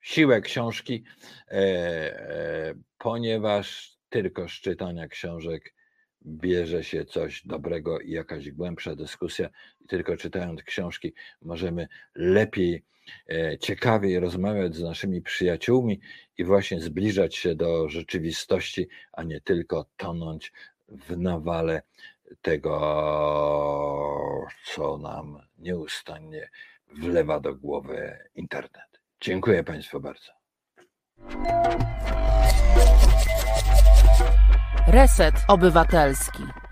siłę 0.00 0.40
książki, 0.40 1.04
e, 1.48 2.74
ponieważ 2.98 3.92
tylko 4.08 4.48
z 4.48 4.52
czytania 4.52 5.08
książek 5.08 5.74
bierze 6.26 6.84
się 6.84 7.04
coś 7.04 7.46
dobrego 7.46 8.00
i 8.00 8.10
jakaś 8.10 8.50
głębsza 8.50 8.94
dyskusja. 8.94 9.48
I 9.80 9.86
tylko 9.86 10.16
czytając 10.16 10.62
książki 10.62 11.14
możemy 11.42 11.88
lepiej, 12.14 12.84
ciekawiej 13.60 14.20
rozmawiać 14.20 14.74
z 14.74 14.82
naszymi 14.82 15.22
przyjaciółmi 15.22 16.00
i 16.38 16.44
właśnie 16.44 16.80
zbliżać 16.80 17.36
się 17.36 17.54
do 17.54 17.88
rzeczywistości, 17.88 18.88
a 19.12 19.22
nie 19.22 19.40
tylko 19.40 19.86
tonąć 19.96 20.52
w 20.88 21.16
nawale 21.16 21.82
tego, 22.42 22.70
co 24.64 24.98
nam 24.98 25.38
nieustannie 25.58 26.50
wlewa 26.92 27.40
do 27.40 27.54
głowy 27.54 28.18
internet. 28.34 29.00
Dziękuję 29.20 29.64
Państwu 29.64 30.00
bardzo. 30.00 30.32
Reset 34.90 35.34
Obywatelski. 35.48 36.67